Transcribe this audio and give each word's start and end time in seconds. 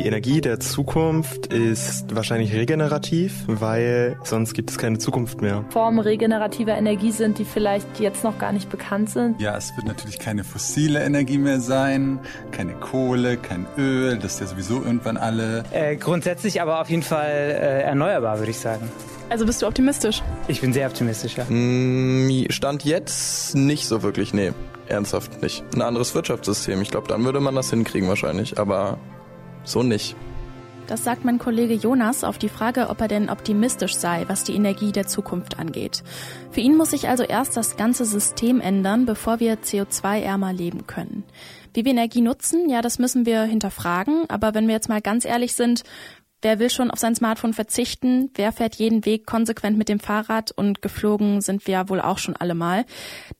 Die 0.00 0.06
Energie 0.06 0.40
der 0.40 0.58
Zukunft 0.60 1.52
ist 1.52 2.14
wahrscheinlich 2.16 2.54
regenerativ, 2.54 3.44
weil 3.46 4.16
sonst 4.24 4.54
gibt 4.54 4.70
es 4.70 4.78
keine 4.78 4.96
Zukunft 4.96 5.42
mehr. 5.42 5.62
Formen 5.68 5.98
regenerativer 5.98 6.74
Energie 6.74 7.12
sind, 7.12 7.38
die 7.38 7.44
vielleicht 7.44 8.00
jetzt 8.00 8.24
noch 8.24 8.38
gar 8.38 8.52
nicht 8.52 8.70
bekannt 8.70 9.10
sind. 9.10 9.38
Ja, 9.38 9.58
es 9.58 9.76
wird 9.76 9.86
natürlich 9.86 10.18
keine 10.18 10.42
fossile 10.42 11.04
Energie 11.04 11.36
mehr 11.36 11.60
sein, 11.60 12.18
keine 12.50 12.72
Kohle, 12.72 13.36
kein 13.36 13.66
Öl, 13.76 14.16
das 14.16 14.34
ist 14.34 14.40
ja 14.40 14.46
sowieso 14.46 14.82
irgendwann 14.82 15.18
alle. 15.18 15.64
Äh, 15.70 15.96
grundsätzlich 15.96 16.62
aber 16.62 16.80
auf 16.80 16.88
jeden 16.88 17.02
Fall 17.02 17.28
äh, 17.28 17.82
erneuerbar, 17.82 18.38
würde 18.38 18.52
ich 18.52 18.58
sagen. 18.58 18.90
Also 19.28 19.44
bist 19.44 19.60
du 19.60 19.66
optimistisch? 19.66 20.22
Ich 20.48 20.62
bin 20.62 20.72
sehr 20.72 20.86
optimistisch, 20.86 21.36
ja. 21.36 21.44
Mm, 21.44 22.46
Stand 22.48 22.86
jetzt 22.86 23.54
nicht 23.54 23.86
so 23.86 24.02
wirklich, 24.02 24.32
nee. 24.32 24.52
Ernsthaft 24.88 25.42
nicht. 25.42 25.62
Ein 25.74 25.82
anderes 25.82 26.14
Wirtschaftssystem. 26.14 26.80
Ich 26.80 26.90
glaube, 26.90 27.06
dann 27.06 27.22
würde 27.22 27.40
man 27.40 27.54
das 27.54 27.68
hinkriegen 27.68 28.08
wahrscheinlich, 28.08 28.58
aber 28.58 28.98
so 29.70 29.82
nicht. 29.82 30.16
Das 30.90 31.04
sagt 31.04 31.24
mein 31.24 31.38
Kollege 31.38 31.74
Jonas 31.74 32.24
auf 32.24 32.36
die 32.36 32.48
Frage, 32.48 32.88
ob 32.88 33.00
er 33.00 33.06
denn 33.06 33.30
optimistisch 33.30 33.94
sei, 33.94 34.24
was 34.26 34.42
die 34.42 34.56
Energie 34.56 34.90
der 34.90 35.06
Zukunft 35.06 35.60
angeht. 35.60 36.02
Für 36.50 36.60
ihn 36.60 36.76
muss 36.76 36.90
sich 36.90 37.08
also 37.08 37.22
erst 37.22 37.56
das 37.56 37.76
ganze 37.76 38.04
System 38.04 38.60
ändern, 38.60 39.06
bevor 39.06 39.38
wir 39.38 39.58
CO2-ärmer 39.58 40.52
leben 40.52 40.88
können. 40.88 41.22
Wie 41.74 41.84
wir 41.84 41.92
Energie 41.92 42.22
nutzen, 42.22 42.68
ja, 42.68 42.82
das 42.82 42.98
müssen 42.98 43.24
wir 43.24 43.42
hinterfragen, 43.44 44.24
aber 44.28 44.52
wenn 44.54 44.66
wir 44.66 44.74
jetzt 44.74 44.88
mal 44.88 45.00
ganz 45.00 45.24
ehrlich 45.24 45.54
sind, 45.54 45.84
Wer 46.42 46.58
will 46.58 46.70
schon 46.70 46.90
auf 46.90 46.98
sein 46.98 47.14
Smartphone 47.14 47.52
verzichten? 47.52 48.30
Wer 48.34 48.52
fährt 48.52 48.76
jeden 48.76 49.04
Weg 49.04 49.26
konsequent 49.26 49.76
mit 49.76 49.88
dem 49.90 50.00
Fahrrad? 50.00 50.52
Und 50.52 50.80
geflogen 50.80 51.42
sind 51.42 51.66
wir 51.66 51.72
ja 51.72 51.88
wohl 51.88 52.00
auch 52.00 52.18
schon 52.18 52.36
alle 52.36 52.54
mal. 52.54 52.86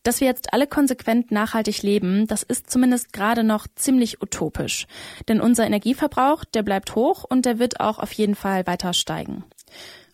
Dass 0.02 0.20
wir 0.20 0.28
jetzt 0.28 0.52
alle 0.52 0.66
konsequent 0.66 1.30
nachhaltig 1.30 1.82
leben, 1.82 2.26
das 2.26 2.42
ist 2.42 2.70
zumindest 2.70 3.12
gerade 3.12 3.42
noch 3.42 3.66
ziemlich 3.74 4.22
utopisch. 4.22 4.86
Denn 5.28 5.40
unser 5.40 5.64
Energieverbrauch, 5.66 6.44
der 6.44 6.62
bleibt 6.62 6.94
hoch 6.94 7.24
und 7.24 7.46
der 7.46 7.58
wird 7.58 7.80
auch 7.80 7.98
auf 7.98 8.12
jeden 8.12 8.34
Fall 8.34 8.66
weiter 8.66 8.92
steigen. 8.92 9.44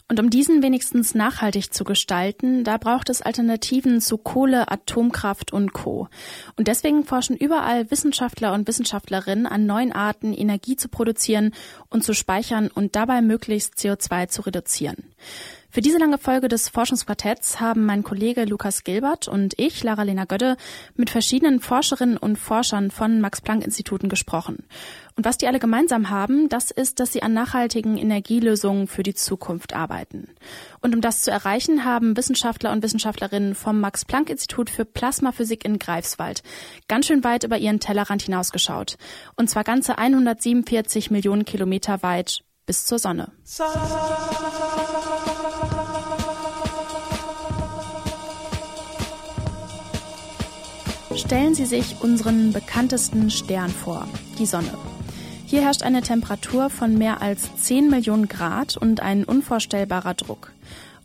Und 0.08 0.20
um 0.20 0.30
diesen 0.30 0.62
wenigstens 0.62 1.16
nachhaltig 1.16 1.74
zu 1.74 1.82
gestalten, 1.82 2.62
da 2.62 2.76
braucht 2.76 3.10
es 3.10 3.22
Alternativen 3.22 4.00
zu 4.00 4.18
Kohle, 4.18 4.70
Atomkraft 4.70 5.52
und 5.52 5.72
Co. 5.72 6.08
Und 6.56 6.68
deswegen 6.68 7.02
forschen 7.04 7.36
überall 7.36 7.90
Wissenschaftler 7.90 8.52
und 8.52 8.68
Wissenschaftlerinnen 8.68 9.46
an 9.46 9.66
neuen 9.66 9.90
Arten, 9.90 10.32
Energie 10.32 10.76
zu 10.76 10.88
produzieren 10.88 11.52
und 11.90 12.04
zu 12.04 12.14
speichern 12.14 12.68
und 12.72 12.94
dabei 12.94 13.20
möglichst 13.20 13.74
CO2 13.74 14.28
zu 14.28 14.42
reduzieren. 14.42 15.12
Für 15.76 15.82
diese 15.82 15.98
lange 15.98 16.16
Folge 16.16 16.48
des 16.48 16.70
Forschungsquartetts 16.70 17.60
haben 17.60 17.84
mein 17.84 18.02
Kollege 18.02 18.46
Lukas 18.46 18.82
Gilbert 18.82 19.28
und 19.28 19.52
ich, 19.58 19.84
Lara-Lena 19.84 20.24
Gödde, 20.24 20.56
mit 20.94 21.10
verschiedenen 21.10 21.60
Forscherinnen 21.60 22.16
und 22.16 22.38
Forschern 22.38 22.90
von 22.90 23.20
Max-Planck-Instituten 23.20 24.08
gesprochen. 24.08 24.64
Und 25.16 25.26
was 25.26 25.36
die 25.36 25.46
alle 25.46 25.58
gemeinsam 25.58 26.08
haben, 26.08 26.48
das 26.48 26.70
ist, 26.70 26.98
dass 26.98 27.12
sie 27.12 27.22
an 27.22 27.34
nachhaltigen 27.34 27.98
Energielösungen 27.98 28.86
für 28.86 29.02
die 29.02 29.12
Zukunft 29.12 29.74
arbeiten. 29.74 30.28
Und 30.80 30.94
um 30.94 31.02
das 31.02 31.24
zu 31.24 31.30
erreichen, 31.30 31.84
haben 31.84 32.16
Wissenschaftler 32.16 32.72
und 32.72 32.82
Wissenschaftlerinnen 32.82 33.54
vom 33.54 33.78
Max-Planck-Institut 33.78 34.70
für 34.70 34.86
Plasmaphysik 34.86 35.66
in 35.66 35.78
Greifswald 35.78 36.42
ganz 36.88 37.04
schön 37.04 37.22
weit 37.22 37.44
über 37.44 37.58
ihren 37.58 37.80
Tellerrand 37.80 38.22
hinausgeschaut. 38.22 38.96
Und 39.36 39.50
zwar 39.50 39.62
ganze 39.62 39.98
147 39.98 41.10
Millionen 41.10 41.44
Kilometer 41.44 42.02
weit 42.02 42.45
bis 42.66 42.84
zur 42.84 42.98
Sonne. 42.98 43.32
Stellen 51.14 51.54
Sie 51.54 51.64
sich 51.64 51.96
unseren 52.00 52.52
bekanntesten 52.52 53.30
Stern 53.30 53.70
vor, 53.70 54.06
die 54.38 54.46
Sonne. 54.46 54.76
Hier 55.46 55.62
herrscht 55.62 55.82
eine 55.82 56.02
Temperatur 56.02 56.70
von 56.70 56.98
mehr 56.98 57.22
als 57.22 57.54
10 57.56 57.88
Millionen 57.88 58.28
Grad 58.28 58.76
und 58.76 59.00
ein 59.00 59.24
unvorstellbarer 59.24 60.14
Druck. 60.14 60.52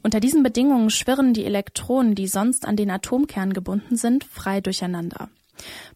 Unter 0.03 0.19
diesen 0.19 0.41
Bedingungen 0.41 0.89
schwirren 0.89 1.33
die 1.33 1.45
Elektronen, 1.45 2.15
die 2.15 2.27
sonst 2.27 2.65
an 2.65 2.75
den 2.75 2.89
Atomkern 2.89 3.53
gebunden 3.53 3.97
sind, 3.97 4.23
frei 4.23 4.59
durcheinander. 4.59 5.29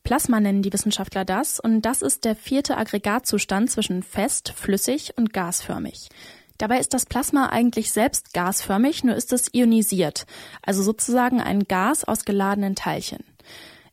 Plasma 0.03 0.39
nennen 0.39 0.61
die 0.61 0.73
Wissenschaftler 0.73 1.25
das, 1.25 1.59
und 1.59 1.81
das 1.81 2.01
ist 2.01 2.25
der 2.25 2.35
vierte 2.35 2.77
Aggregatzustand 2.77 3.71
zwischen 3.71 4.03
fest, 4.03 4.53
flüssig 4.55 5.13
und 5.17 5.33
gasförmig. 5.33 6.09
Dabei 6.57 6.79
ist 6.79 6.93
das 6.93 7.05
Plasma 7.05 7.47
eigentlich 7.49 7.91
selbst 7.91 8.33
gasförmig, 8.33 9.03
nur 9.03 9.15
ist 9.15 9.33
es 9.33 9.53
ionisiert, 9.53 10.25
also 10.61 10.83
sozusagen 10.83 11.41
ein 11.41 11.65
Gas 11.65 12.03
aus 12.03 12.23
geladenen 12.23 12.75
Teilchen. 12.75 13.23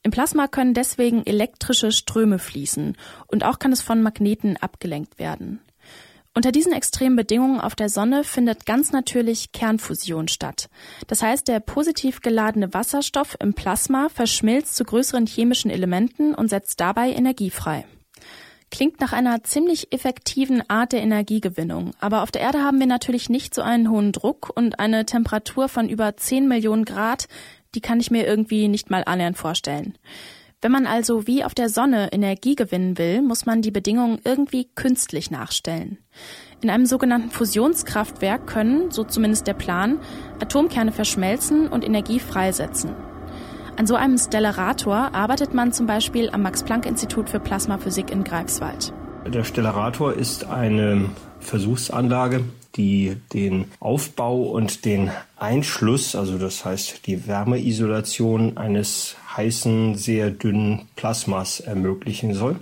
Im 0.05 0.11
Plasma 0.11 0.49
können 0.49 0.75
deswegen 0.75 1.25
elektrische 1.27 1.93
Ströme 1.93 2.39
fließen 2.39 2.97
und 3.29 3.45
auch 3.45 3.59
kann 3.59 3.73
es 3.73 3.83
von 3.83 4.03
Magneten 4.03 4.57
abgelenkt 4.57 5.19
werden. 5.19 5.61
Unter 6.35 6.51
diesen 6.51 6.73
extremen 6.73 7.15
Bedingungen 7.15 7.61
auf 7.61 7.75
der 7.75 7.91
Sonne 7.91 8.25
findet 8.25 8.65
ganz 8.65 8.91
natürlich 8.91 9.53
Kernfusion 9.53 10.29
statt. 10.29 10.71
Das 11.07 11.23
heißt, 11.23 11.47
der 11.47 11.61
positiv 11.61 12.23
geladene 12.23 12.73
Wasserstoff 12.73 13.37
im 13.39 13.53
Plasma 13.53 14.09
verschmilzt 14.09 14.77
zu 14.77 14.85
größeren 14.85 15.27
chemischen 15.27 15.71
Elementen 15.71 16.35
und 16.35 16.49
setzt 16.49 16.81
dabei 16.81 17.13
Energie 17.13 17.51
frei. 17.51 17.85
Klingt 18.71 18.99
nach 19.03 19.13
einer 19.13 19.45
ziemlich 19.45 19.93
effektiven 19.93 20.63
Art 20.71 20.93
der 20.93 21.03
Energiegewinnung. 21.03 21.91
Aber 22.01 22.23
auf 22.23 22.31
der 22.31 22.41
Erde 22.41 22.63
haben 22.63 22.81
wir 22.81 22.87
natürlich 22.87 23.29
nicht 23.29 23.55
so 23.55 23.61
einen 23.61 23.91
hohen 23.91 24.13
Druck 24.13 24.51
und 24.57 24.81
eine 24.81 25.05
Temperatur 25.05 25.69
von 25.69 25.91
über 25.91 26.17
10 26.17 26.49
Millionen 26.49 26.87
Grad, 26.87 27.29
die 27.75 27.83
kann 27.83 28.01
ich 28.01 28.11
mir 28.11 28.27
irgendwie 28.27 28.69
nicht 28.69 28.89
mal 28.89 29.03
annähernd 29.05 29.37
vorstellen. 29.37 29.99
Wenn 30.63 30.71
man 30.71 30.87
also 30.87 31.27
wie 31.27 31.43
auf 31.43 31.55
der 31.55 31.69
Sonne 31.69 32.13
Energie 32.13 32.55
gewinnen 32.55 32.97
will, 32.97 33.21
muss 33.21 33.47
man 33.47 33.63
die 33.63 33.73
Bedingungen 33.73 34.21
irgendwie 34.23 34.69
künstlich 34.77 35.33
nachstellen. 35.33 35.99
In 36.61 36.71
einem 36.71 36.87
sogenannten 36.87 37.31
Fusionskraftwerk 37.31 38.47
können, 38.47 38.93
so 38.93 39.03
zumindest 39.03 39.49
der 39.49 39.55
Plan, 39.55 39.99
Atomkerne 40.41 40.93
verschmelzen 40.93 41.67
und 41.67 41.85
Energie 41.85 42.21
freisetzen. 42.21 42.93
An 43.77 43.89
so 43.89 43.97
einem 43.97 44.17
Stellarator 44.17 45.13
arbeitet 45.13 45.53
man 45.53 45.73
zum 45.73 45.87
Beispiel 45.87 46.31
am 46.31 46.43
Max-Planck-Institut 46.43 47.29
für 47.29 47.41
Plasmaphysik 47.41 48.13
in 48.13 48.23
Greifswald. 48.23 48.93
Der 49.27 49.43
Stellarator 49.43 50.13
ist 50.13 50.45
eine 50.45 51.07
Versuchsanlage, 51.41 52.45
die 52.77 53.17
den 53.33 53.67
Aufbau 53.81 54.43
und 54.43 54.85
den 54.85 55.11
Einschluss, 55.37 56.15
also 56.15 56.39
das 56.39 56.65
heißt 56.65 57.07
die 57.07 57.27
Wärmeisolation 57.27 58.57
eines 58.57 59.17
heißen, 59.37 59.97
sehr 59.97 60.31
dünnen 60.31 60.89
Plasmas 60.97 61.61
ermöglichen 61.61 62.35
soll, 62.35 62.61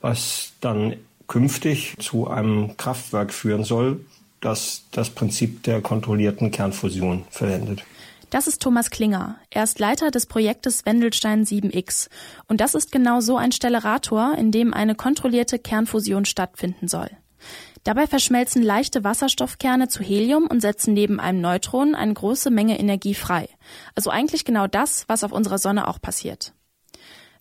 was 0.00 0.52
dann 0.60 0.94
künftig 1.28 1.94
zu 1.98 2.28
einem 2.28 2.76
Kraftwerk 2.76 3.32
führen 3.32 3.64
soll, 3.64 4.00
das 4.40 4.84
das 4.90 5.10
Prinzip 5.10 5.62
der 5.62 5.80
kontrollierten 5.80 6.50
Kernfusion 6.50 7.24
verwendet. 7.30 7.84
Das 8.30 8.46
ist 8.46 8.62
Thomas 8.62 8.90
Klinger. 8.90 9.36
Er 9.50 9.64
ist 9.64 9.80
Leiter 9.80 10.12
des 10.12 10.26
Projektes 10.26 10.86
Wendelstein 10.86 11.44
7X. 11.44 12.08
Und 12.46 12.60
das 12.60 12.76
ist 12.76 12.92
genau 12.92 13.20
so 13.20 13.36
ein 13.36 13.50
Stellarator, 13.50 14.34
in 14.38 14.52
dem 14.52 14.72
eine 14.72 14.94
kontrollierte 14.94 15.58
Kernfusion 15.58 16.24
stattfinden 16.24 16.86
soll. 16.86 17.10
Dabei 17.84 18.06
verschmelzen 18.06 18.62
leichte 18.62 19.04
Wasserstoffkerne 19.04 19.88
zu 19.88 20.02
Helium 20.02 20.46
und 20.46 20.60
setzen 20.60 20.92
neben 20.92 21.18
einem 21.18 21.40
Neutron 21.40 21.94
eine 21.94 22.12
große 22.12 22.50
Menge 22.50 22.78
Energie 22.78 23.14
frei. 23.14 23.48
Also 23.94 24.10
eigentlich 24.10 24.44
genau 24.44 24.66
das, 24.66 25.04
was 25.08 25.24
auf 25.24 25.32
unserer 25.32 25.58
Sonne 25.58 25.88
auch 25.88 26.00
passiert. 26.00 26.52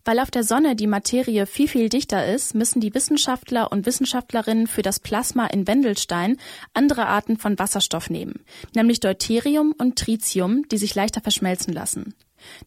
Weil 0.05 0.19
auf 0.19 0.31
der 0.31 0.43
Sonne 0.43 0.75
die 0.75 0.87
Materie 0.87 1.45
viel, 1.45 1.67
viel 1.67 1.89
dichter 1.89 2.25
ist, 2.25 2.55
müssen 2.55 2.79
die 2.79 2.93
Wissenschaftler 2.93 3.71
und 3.71 3.85
Wissenschaftlerinnen 3.85 4.67
für 4.67 4.81
das 4.81 4.99
Plasma 4.99 5.45
in 5.47 5.67
Wendelstein 5.67 6.37
andere 6.73 7.07
Arten 7.07 7.37
von 7.37 7.59
Wasserstoff 7.59 8.09
nehmen, 8.09 8.45
nämlich 8.73 9.01
Deuterium 9.01 9.75
und 9.77 9.99
Tritium, 9.99 10.67
die 10.69 10.77
sich 10.77 10.95
leichter 10.95 11.21
verschmelzen 11.21 11.73
lassen. 11.73 12.15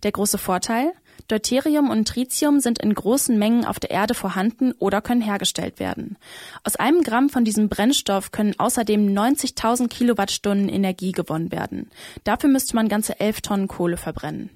Der 0.03 0.13
große 0.13 0.39
Vorteil? 0.39 0.93
Deuterium 1.29 1.91
und 1.91 2.09
Tritium 2.09 2.61
sind 2.61 2.79
in 2.79 2.95
großen 2.95 3.39
Mengen 3.39 3.65
auf 3.65 3.81
der 3.81 3.91
Erde 3.91 4.15
vorhanden 4.15 4.73
oder 4.79 5.01
können 5.01 5.21
hergestellt 5.21 5.81
werden. 5.81 6.17
Aus 6.65 6.77
einem 6.77 7.03
Gramm 7.03 7.29
von 7.29 7.45
diesem 7.45 7.69
Brennstoff 7.69 8.31
können 8.31 8.55
außerdem 8.59 9.07
90.000 9.07 9.89
Kilowattstunden 9.89 10.69
Energie 10.69 11.13
gewonnen 11.13 11.53
werden. 11.53 11.91
Dafür 12.25 12.51
müsste 12.51 12.77
man 12.77 12.89
ganze 12.89 13.19
11 13.21 13.41
Tonnen 13.41 13.69
Kohle 13.69 13.97
verbrennen. 13.97 14.51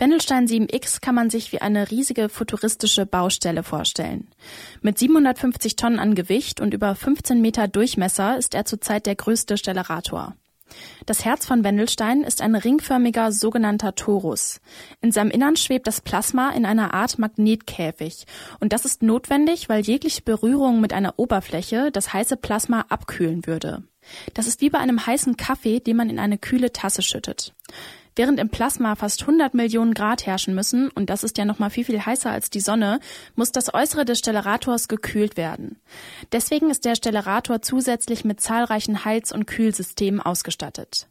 Wendelstein 0.00 0.46
7X 0.46 1.00
kann 1.00 1.16
man 1.16 1.28
sich 1.28 1.50
wie 1.50 1.60
eine 1.60 1.90
riesige 1.90 2.28
futuristische 2.28 3.04
Baustelle 3.04 3.64
vorstellen. 3.64 4.28
Mit 4.80 4.96
750 4.96 5.74
Tonnen 5.74 5.98
an 5.98 6.14
Gewicht 6.14 6.60
und 6.60 6.72
über 6.72 6.94
15 6.94 7.40
Meter 7.40 7.66
Durchmesser 7.66 8.38
ist 8.38 8.54
er 8.54 8.64
zurzeit 8.64 9.06
der 9.06 9.16
größte 9.16 9.56
Stellarator. 9.56 10.36
Das 11.06 11.24
Herz 11.24 11.46
von 11.46 11.64
Wendelstein 11.64 12.22
ist 12.22 12.42
ein 12.42 12.54
ringförmiger 12.54 13.32
sogenannter 13.32 13.94
Torus. 13.94 14.60
In 15.00 15.12
seinem 15.12 15.30
Innern 15.30 15.56
schwebt 15.56 15.86
das 15.86 16.00
Plasma 16.00 16.50
in 16.50 16.66
einer 16.66 16.94
Art 16.94 17.18
Magnetkäfig. 17.18 18.26
Und 18.60 18.72
das 18.72 18.84
ist 18.84 19.02
notwendig, 19.02 19.68
weil 19.68 19.82
jegliche 19.82 20.22
Berührung 20.22 20.80
mit 20.80 20.92
einer 20.92 21.14
Oberfläche 21.18 21.90
das 21.92 22.12
heiße 22.12 22.36
Plasma 22.36 22.86
abkühlen 22.88 23.46
würde. 23.46 23.82
Das 24.34 24.46
ist 24.46 24.60
wie 24.60 24.70
bei 24.70 24.78
einem 24.78 25.06
heißen 25.06 25.36
Kaffee, 25.36 25.80
den 25.80 25.96
man 25.96 26.10
in 26.10 26.18
eine 26.18 26.38
kühle 26.38 26.72
Tasse 26.72 27.02
schüttet. 27.02 27.54
Während 28.18 28.40
im 28.40 28.48
Plasma 28.48 28.96
fast 28.96 29.20
100 29.20 29.54
Millionen 29.54 29.94
Grad 29.94 30.26
herrschen 30.26 30.52
müssen, 30.52 30.90
und 30.90 31.08
das 31.08 31.22
ist 31.22 31.38
ja 31.38 31.44
noch 31.44 31.60
mal 31.60 31.70
viel, 31.70 31.84
viel 31.84 32.04
heißer 32.04 32.28
als 32.28 32.50
die 32.50 32.58
Sonne, 32.58 32.98
muss 33.36 33.52
das 33.52 33.72
Äußere 33.72 34.04
des 34.04 34.18
Stellerators 34.18 34.88
gekühlt 34.88 35.36
werden. 35.36 35.76
Deswegen 36.32 36.68
ist 36.68 36.84
der 36.84 36.96
Stellarator 36.96 37.62
zusätzlich 37.62 38.24
mit 38.24 38.40
zahlreichen 38.40 39.04
Heiz- 39.04 39.30
und 39.30 39.46
Kühlsystemen 39.46 40.20
ausgestattet. 40.20 41.06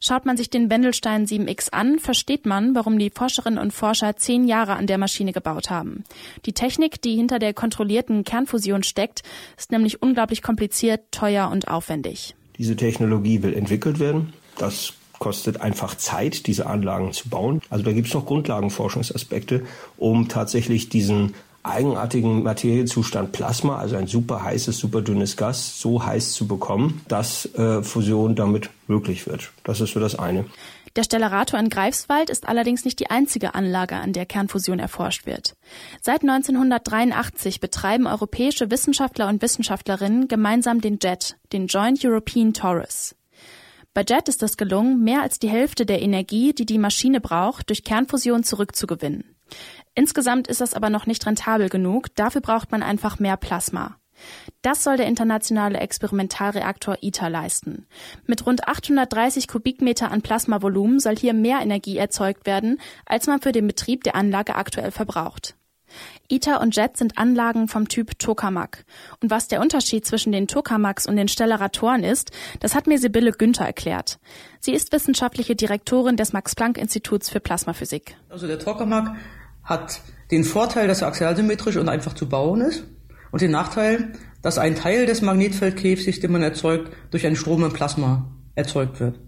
Schaut 0.00 0.26
man 0.26 0.36
sich 0.36 0.50
den 0.50 0.68
Wendelstein 0.68 1.24
7X 1.24 1.70
an, 1.70 1.98
versteht 1.98 2.44
man, 2.44 2.74
warum 2.74 2.98
die 2.98 3.08
Forscherinnen 3.08 3.58
und 3.58 3.72
Forscher 3.72 4.14
zehn 4.16 4.46
Jahre 4.46 4.76
an 4.76 4.86
der 4.86 4.98
Maschine 4.98 5.32
gebaut 5.32 5.70
haben. 5.70 6.04
Die 6.44 6.52
Technik, 6.52 7.00
die 7.00 7.16
hinter 7.16 7.38
der 7.38 7.54
kontrollierten 7.54 8.22
Kernfusion 8.22 8.82
steckt, 8.82 9.22
ist 9.56 9.72
nämlich 9.72 10.02
unglaublich 10.02 10.42
kompliziert, 10.42 11.10
teuer 11.10 11.48
und 11.50 11.68
aufwendig. 11.68 12.36
Diese 12.58 12.76
Technologie 12.76 13.42
will 13.42 13.54
entwickelt 13.54 13.98
werden. 13.98 14.34
Das 14.58 14.92
kostet 15.24 15.62
einfach 15.62 15.94
Zeit, 15.96 16.46
diese 16.46 16.66
Anlagen 16.66 17.14
zu 17.14 17.30
bauen. 17.30 17.62
Also 17.70 17.82
da 17.82 17.92
gibt 17.92 18.08
es 18.08 18.12
noch 18.12 18.26
Grundlagenforschungsaspekte, 18.26 19.62
um 19.96 20.28
tatsächlich 20.28 20.90
diesen 20.90 21.32
eigenartigen 21.62 22.42
Materiezustand 22.42 23.32
Plasma, 23.32 23.78
also 23.78 23.96
ein 23.96 24.06
super 24.06 24.44
heißes, 24.44 24.76
super 24.76 25.00
dünnes 25.00 25.38
Gas, 25.38 25.80
so 25.80 26.04
heiß 26.04 26.34
zu 26.34 26.46
bekommen, 26.46 27.00
dass 27.08 27.46
äh, 27.54 27.82
Fusion 27.82 28.36
damit 28.36 28.68
möglich 28.86 29.26
wird. 29.26 29.50
Das 29.64 29.80
ist 29.80 29.94
so 29.94 30.00
das 30.00 30.14
eine. 30.14 30.44
Der 30.94 31.04
Stellarator 31.04 31.58
in 31.58 31.70
Greifswald 31.70 32.28
ist 32.28 32.46
allerdings 32.46 32.84
nicht 32.84 33.00
die 33.00 33.08
einzige 33.08 33.54
Anlage, 33.54 33.96
an 33.96 34.12
der 34.12 34.26
Kernfusion 34.26 34.78
erforscht 34.78 35.24
wird. 35.24 35.56
Seit 36.02 36.20
1983 36.20 37.60
betreiben 37.60 38.06
europäische 38.06 38.70
Wissenschaftler 38.70 39.28
und 39.28 39.40
Wissenschaftlerinnen 39.40 40.28
gemeinsam 40.28 40.82
den 40.82 40.98
JET, 41.02 41.38
den 41.54 41.66
Joint 41.66 42.04
European 42.04 42.52
Torus. 42.52 43.14
Bei 43.94 44.02
JET 44.06 44.28
ist 44.28 44.42
es 44.42 44.56
gelungen, 44.56 45.04
mehr 45.04 45.22
als 45.22 45.38
die 45.38 45.48
Hälfte 45.48 45.86
der 45.86 46.02
Energie, 46.02 46.52
die 46.52 46.66
die 46.66 46.78
Maschine 46.78 47.20
braucht, 47.20 47.68
durch 47.68 47.84
Kernfusion 47.84 48.42
zurückzugewinnen. 48.42 49.36
Insgesamt 49.94 50.48
ist 50.48 50.60
das 50.60 50.74
aber 50.74 50.90
noch 50.90 51.06
nicht 51.06 51.24
rentabel 51.24 51.68
genug, 51.68 52.14
dafür 52.16 52.40
braucht 52.40 52.72
man 52.72 52.82
einfach 52.82 53.20
mehr 53.20 53.36
Plasma. 53.36 53.96
Das 54.62 54.82
soll 54.82 54.96
der 54.96 55.06
internationale 55.06 55.78
Experimentalreaktor 55.78 56.98
ITER 57.02 57.30
leisten. 57.30 57.86
Mit 58.26 58.46
rund 58.46 58.66
830 58.66 59.46
Kubikmeter 59.46 60.10
an 60.10 60.22
Plasmavolumen 60.22 60.98
soll 60.98 61.16
hier 61.16 61.34
mehr 61.34 61.60
Energie 61.60 61.96
erzeugt 61.96 62.46
werden, 62.46 62.80
als 63.06 63.28
man 63.28 63.40
für 63.40 63.52
den 63.52 63.66
Betrieb 63.66 64.02
der 64.02 64.16
Anlage 64.16 64.56
aktuell 64.56 64.90
verbraucht. 64.90 65.56
ITER 66.28 66.60
und 66.60 66.74
JET 66.74 66.96
sind 66.96 67.18
Anlagen 67.18 67.68
vom 67.68 67.88
Typ 67.88 68.18
Tokamak. 68.18 68.84
Und 69.20 69.30
was 69.30 69.48
der 69.48 69.60
Unterschied 69.60 70.06
zwischen 70.06 70.32
den 70.32 70.48
Tokamaks 70.48 71.06
und 71.06 71.16
den 71.16 71.28
Stellaratoren 71.28 72.04
ist, 72.04 72.30
das 72.60 72.74
hat 72.74 72.86
mir 72.86 72.98
Sibylle 72.98 73.32
Günther 73.32 73.66
erklärt. 73.66 74.18
Sie 74.60 74.72
ist 74.72 74.92
wissenschaftliche 74.92 75.54
Direktorin 75.54 76.16
des 76.16 76.32
Max-Planck-Instituts 76.32 77.28
für 77.28 77.40
Plasmaphysik. 77.40 78.16
Also 78.28 78.46
der 78.46 78.58
Tokamak 78.58 79.16
hat 79.62 80.00
den 80.30 80.44
Vorteil, 80.44 80.88
dass 80.88 81.02
er 81.02 81.08
axialsymmetrisch 81.08 81.76
und 81.76 81.88
einfach 81.88 82.14
zu 82.14 82.28
bauen 82.28 82.60
ist 82.60 82.84
und 83.30 83.40
den 83.40 83.50
Nachteil, 83.50 84.12
dass 84.42 84.58
ein 84.58 84.74
Teil 84.74 85.06
des 85.06 85.22
Magnetfeldkäfigs, 85.22 86.20
den 86.20 86.32
man 86.32 86.42
erzeugt, 86.42 86.92
durch 87.10 87.26
einen 87.26 87.36
Strom 87.36 87.64
im 87.64 87.72
Plasma 87.72 88.30
erzeugt 88.54 89.00
wird. 89.00 89.18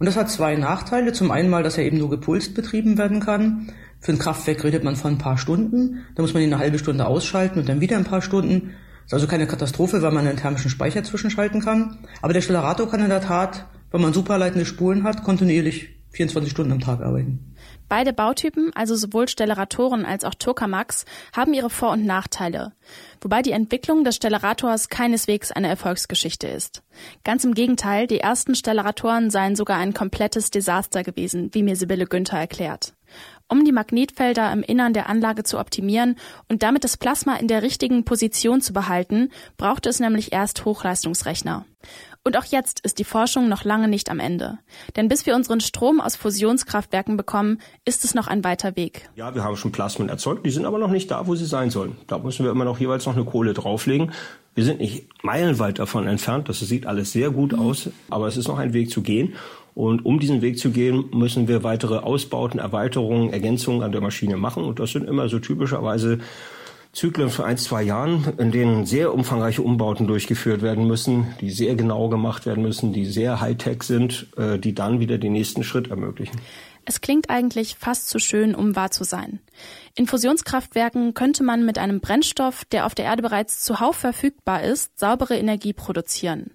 Und 0.00 0.06
das 0.06 0.16
hat 0.16 0.30
zwei 0.30 0.56
Nachteile. 0.56 1.12
Zum 1.12 1.30
einen 1.30 1.50
dass 1.62 1.76
er 1.76 1.84
eben 1.84 1.98
nur 1.98 2.08
gepulst 2.08 2.54
betrieben 2.54 2.96
werden 2.96 3.20
kann. 3.20 3.72
Für 4.00 4.12
ein 4.12 4.18
Kraftwerk 4.18 4.64
redet 4.64 4.82
man 4.82 4.96
von 4.96 5.12
ein 5.12 5.18
paar 5.18 5.36
Stunden. 5.36 6.06
Da 6.14 6.22
muss 6.22 6.32
man 6.32 6.42
ihn 6.42 6.52
eine 6.52 6.60
halbe 6.60 6.78
Stunde 6.78 7.06
ausschalten 7.06 7.58
und 7.60 7.68
dann 7.68 7.80
wieder 7.80 7.96
ein 7.96 8.04
paar 8.04 8.22
Stunden. 8.22 8.74
Ist 9.04 9.12
also 9.14 9.26
keine 9.26 9.46
Katastrophe, 9.46 10.00
weil 10.02 10.12
man 10.12 10.26
einen 10.26 10.38
thermischen 10.38 10.70
Speicher 10.70 11.04
zwischenschalten 11.04 11.60
kann. 11.60 11.98
Aber 12.22 12.32
der 12.32 12.40
Stellarator 12.40 12.90
kann 12.90 13.02
in 13.02 13.10
der 13.10 13.20
Tat, 13.20 13.66
wenn 13.90 14.00
man 14.00 14.12
superleitende 14.12 14.64
Spulen 14.64 15.04
hat, 15.04 15.22
kontinuierlich 15.22 15.90
24 16.12 16.50
Stunden 16.50 16.72
am 16.72 16.80
Tag 16.80 17.00
arbeiten. 17.02 17.54
Beide 17.88 18.12
Bautypen, 18.12 18.70
also 18.74 18.94
sowohl 18.94 19.28
Stellaratoren 19.28 20.04
als 20.04 20.24
auch 20.24 20.34
Tokamaks, 20.34 21.04
haben 21.36 21.54
ihre 21.54 21.70
Vor- 21.70 21.92
und 21.92 22.06
Nachteile. 22.06 22.72
Wobei 23.20 23.42
die 23.42 23.52
Entwicklung 23.52 24.04
des 24.04 24.16
Stellerators 24.16 24.88
keineswegs 24.88 25.52
eine 25.52 25.68
Erfolgsgeschichte 25.68 26.46
ist. 26.48 26.82
Ganz 27.24 27.44
im 27.44 27.54
Gegenteil, 27.54 28.06
die 28.06 28.20
ersten 28.20 28.54
Stellaratoren 28.54 29.30
seien 29.30 29.56
sogar 29.56 29.78
ein 29.78 29.92
komplettes 29.92 30.50
Desaster 30.50 31.02
gewesen, 31.02 31.50
wie 31.52 31.62
mir 31.62 31.76
Sibylle 31.76 32.06
Günther 32.06 32.38
erklärt. 32.38 32.94
Um 33.52 33.64
die 33.64 33.72
Magnetfelder 33.72 34.52
im 34.52 34.62
Innern 34.62 34.92
der 34.92 35.08
Anlage 35.08 35.42
zu 35.42 35.58
optimieren 35.58 36.14
und 36.48 36.62
damit 36.62 36.84
das 36.84 36.96
Plasma 36.96 37.34
in 37.34 37.48
der 37.48 37.62
richtigen 37.62 38.04
Position 38.04 38.60
zu 38.60 38.72
behalten, 38.72 39.30
brauchte 39.56 39.88
es 39.88 39.98
nämlich 39.98 40.32
erst 40.32 40.64
Hochleistungsrechner. 40.64 41.66
Und 42.22 42.36
auch 42.36 42.44
jetzt 42.44 42.78
ist 42.80 43.00
die 43.00 43.04
Forschung 43.04 43.48
noch 43.48 43.64
lange 43.64 43.88
nicht 43.88 44.08
am 44.08 44.20
Ende. 44.20 44.58
Denn 44.94 45.08
bis 45.08 45.26
wir 45.26 45.34
unseren 45.34 45.60
Strom 45.60 46.00
aus 46.00 46.14
Fusionskraftwerken 46.14 47.16
bekommen, 47.16 47.58
ist 47.84 48.04
es 48.04 48.14
noch 48.14 48.28
ein 48.28 48.44
weiter 48.44 48.76
Weg. 48.76 49.10
Ja, 49.16 49.34
wir 49.34 49.42
haben 49.42 49.56
schon 49.56 49.72
Plasmen 49.72 50.08
erzeugt, 50.08 50.46
die 50.46 50.50
sind 50.50 50.64
aber 50.64 50.78
noch 50.78 50.90
nicht 50.90 51.10
da, 51.10 51.26
wo 51.26 51.34
sie 51.34 51.46
sein 51.46 51.70
sollen. 51.70 51.96
Da 52.06 52.18
müssen 52.18 52.44
wir 52.44 52.52
immer 52.52 52.64
noch 52.64 52.78
jeweils 52.78 53.06
noch 53.06 53.16
eine 53.16 53.24
Kohle 53.24 53.52
drauflegen. 53.52 54.12
Wir 54.54 54.64
sind 54.64 54.80
nicht 54.80 55.08
meilenweit 55.24 55.78
davon 55.80 56.06
entfernt, 56.06 56.48
das 56.48 56.60
sieht 56.60 56.86
alles 56.86 57.12
sehr 57.12 57.30
gut 57.30 57.54
aus, 57.54 57.88
aber 58.10 58.26
es 58.26 58.36
ist 58.36 58.48
noch 58.48 58.58
ein 58.58 58.74
Weg 58.74 58.90
zu 58.90 59.00
gehen. 59.00 59.34
Und 59.80 60.04
um 60.04 60.20
diesen 60.20 60.42
Weg 60.42 60.58
zu 60.58 60.72
gehen, 60.72 61.06
müssen 61.10 61.48
wir 61.48 61.64
weitere 61.64 62.00
Ausbauten, 62.00 62.60
Erweiterungen, 62.60 63.32
Ergänzungen 63.32 63.82
an 63.82 63.92
der 63.92 64.02
Maschine 64.02 64.36
machen. 64.36 64.62
Und 64.64 64.78
das 64.78 64.92
sind 64.92 65.08
immer 65.08 65.30
so 65.30 65.38
typischerweise 65.38 66.18
Zyklen 66.92 67.30
von 67.30 67.46
ein, 67.46 67.56
zwei 67.56 67.82
Jahren, 67.82 68.26
in 68.36 68.50
denen 68.50 68.84
sehr 68.84 69.14
umfangreiche 69.14 69.62
Umbauten 69.62 70.06
durchgeführt 70.06 70.60
werden 70.60 70.86
müssen, 70.86 71.28
die 71.40 71.50
sehr 71.50 71.76
genau 71.76 72.10
gemacht 72.10 72.44
werden 72.44 72.62
müssen, 72.62 72.92
die 72.92 73.06
sehr 73.06 73.40
high-tech 73.40 73.82
sind, 73.84 74.26
äh, 74.36 74.58
die 74.58 74.74
dann 74.74 75.00
wieder 75.00 75.16
den 75.16 75.32
nächsten 75.32 75.64
Schritt 75.64 75.88
ermöglichen. 75.88 76.38
Es 76.84 77.00
klingt 77.00 77.30
eigentlich 77.30 77.76
fast 77.78 78.08
zu 78.08 78.18
schön, 78.18 78.54
um 78.54 78.74
wahr 78.74 78.90
zu 78.90 79.04
sein. 79.04 79.40
In 79.94 80.06
Fusionskraftwerken 80.06 81.14
könnte 81.14 81.42
man 81.42 81.64
mit 81.64 81.78
einem 81.78 82.00
Brennstoff, 82.00 82.64
der 82.64 82.84
auf 82.84 82.94
der 82.94 83.04
Erde 83.04 83.22
bereits 83.22 83.60
zuhauf 83.62 83.96
verfügbar 83.96 84.62
ist, 84.62 84.98
saubere 84.98 85.36
Energie 85.36 85.72
produzieren. 85.72 86.50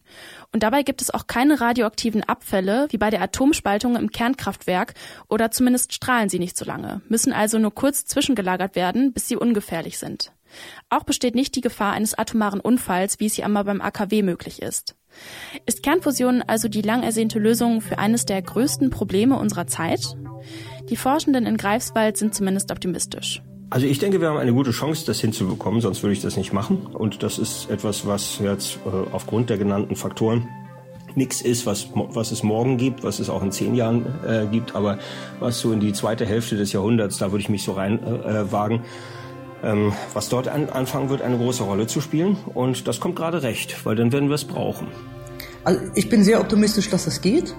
Und 0.56 0.64
dabei 0.64 0.84
gibt 0.84 1.02
es 1.02 1.14
auch 1.14 1.28
keine 1.28 1.60
radioaktiven 1.60 2.24
Abfälle, 2.24 2.88
wie 2.90 2.98
bei 2.98 3.10
der 3.10 3.22
Atomspaltung 3.22 3.98
im 3.98 4.10
Kernkraftwerk, 4.10 4.94
oder 5.28 5.52
zumindest 5.52 5.92
strahlen 5.92 6.30
sie 6.30 6.40
nicht 6.40 6.56
so 6.56 6.64
lange, 6.64 7.02
müssen 7.10 7.34
also 7.34 7.60
nur 7.60 7.76
kurz 7.76 8.06
zwischengelagert 8.06 8.78
werden, 8.78 9.12
bis 9.12 9.28
sie 9.28 9.36
ungefährlich 9.36 9.98
sind. 10.00 10.32
Auch 10.90 11.04
besteht 11.04 11.36
nicht 11.36 11.58
die 11.58 11.62
Gefahr 11.62 11.92
eines 11.92 12.18
atomaren 12.18 12.62
Unfalls, 12.62 13.20
wie 13.20 13.26
es 13.26 13.34
hier 13.34 13.44
einmal 13.44 13.66
beim 13.66 13.82
AKW 13.82 14.22
möglich 14.22 14.62
ist. 14.62 14.96
Ist 15.66 15.84
Kernfusion 15.84 16.42
also 16.42 16.70
die 16.70 16.84
lang 16.84 17.04
ersehnte 17.04 17.38
Lösung 17.38 17.82
für 17.82 18.00
eines 18.00 18.24
der 18.24 18.42
größten 18.42 18.92
Probleme 18.92 19.38
unserer 19.38 19.68
Zeit? 19.68 20.16
Die 20.90 20.96
Forschenden 20.96 21.46
in 21.46 21.58
Greifswald 21.58 22.16
sind 22.16 22.34
zumindest 22.34 22.72
optimistisch. 22.72 23.42
Also 23.76 23.88
ich 23.88 24.00
denke, 24.00 24.22
wir 24.22 24.30
haben 24.30 24.38
eine 24.38 24.54
gute 24.54 24.72
Chance, 24.72 25.06
das 25.06 25.20
hinzubekommen, 25.20 25.82
sonst 25.82 26.02
würde 26.02 26.14
ich 26.14 26.22
das 26.22 26.38
nicht 26.38 26.54
machen. 26.54 26.88
Und 26.94 27.24
das 27.24 27.38
ist 27.38 27.70
etwas, 27.70 28.08
was 28.08 28.40
jetzt 28.40 28.78
äh, 28.86 28.90
aufgrund 29.12 29.50
der 29.50 29.58
genannten 29.58 29.98
Faktoren 29.98 30.48
nichts 31.16 31.42
ist, 31.42 31.66
was, 31.66 31.90
was 31.94 32.32
es 32.32 32.42
morgen 32.42 32.78
gibt, 32.78 33.04
was 33.04 33.20
es 33.20 33.30
auch 33.30 33.44
in 33.44 33.52
zehn 33.52 33.76
Jahren 33.76 34.06
äh, 34.26 34.46
gibt, 34.50 34.76
aber 34.76 34.98
was 35.42 35.60
so 35.60 35.74
in 35.74 35.82
die 35.82 35.92
zweite 35.92 36.26
Hälfte 36.26 36.56
des 36.56 36.72
Jahrhunderts, 36.72 37.18
da 37.18 37.34
würde 37.34 37.42
ich 37.42 37.50
mich 37.50 37.64
so 37.64 37.74
rein 37.74 38.00
äh, 38.02 38.44
äh 38.44 38.52
wagen, 38.54 38.80
ähm, 39.62 39.92
was 40.14 40.30
dort 40.30 40.48
an, 40.48 40.70
anfangen 40.70 41.10
wird, 41.10 41.22
eine 41.22 41.38
große 41.38 41.64
Rolle 41.64 41.86
zu 41.86 42.00
spielen. 42.00 42.38
Und 42.54 42.88
das 42.88 43.02
kommt 43.02 43.18
gerade 43.18 43.44
recht, 43.44 43.86
weil 43.86 43.98
dann 43.98 44.14
werden 44.14 44.30
wir 44.30 44.36
es 44.36 44.46
brauchen. 44.46 44.88
Also 45.66 45.82
ich 45.96 46.08
bin 46.08 46.24
sehr 46.24 46.40
optimistisch, 46.40 46.90
dass 46.90 47.04
das 47.04 47.20
geht. 47.20 47.54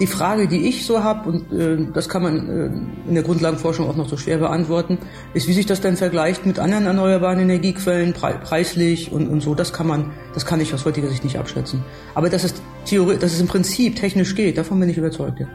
Die 0.00 0.06
Frage, 0.06 0.48
die 0.48 0.68
ich 0.68 0.86
so 0.86 1.04
habe, 1.04 1.28
und 1.28 1.52
äh, 1.52 1.86
das 1.92 2.08
kann 2.08 2.22
man 2.22 2.48
äh, 2.48 3.08
in 3.08 3.14
der 3.14 3.22
Grundlagenforschung 3.22 3.88
auch 3.88 3.96
noch 3.96 4.08
so 4.08 4.16
schwer 4.16 4.38
beantworten, 4.38 4.98
ist, 5.34 5.48
wie 5.48 5.52
sich 5.52 5.66
das 5.66 5.80
denn 5.80 5.96
vergleicht 5.96 6.46
mit 6.46 6.58
anderen 6.58 6.86
erneuerbaren 6.86 7.38
Energiequellen, 7.38 8.12
pre 8.12 8.34
preislich 8.42 9.12
und, 9.12 9.28
und 9.28 9.42
so. 9.42 9.54
Das 9.54 9.72
kann 9.72 9.86
man, 9.86 10.12
das 10.34 10.46
kann 10.46 10.60
ich 10.60 10.72
aus 10.72 10.84
heutiger 10.84 11.08
Sicht 11.08 11.24
nicht 11.24 11.38
abschätzen. 11.38 11.84
Aber 12.14 12.30
dass 12.30 12.44
es, 12.44 12.54
Theorie, 12.84 13.18
dass 13.18 13.32
es 13.32 13.40
im 13.40 13.48
Prinzip 13.48 13.96
technisch 13.96 14.34
geht, 14.34 14.58
davon 14.58 14.80
bin 14.80 14.88
ich 14.88 14.96
überzeugt. 14.96 15.40
Ja. 15.40 15.46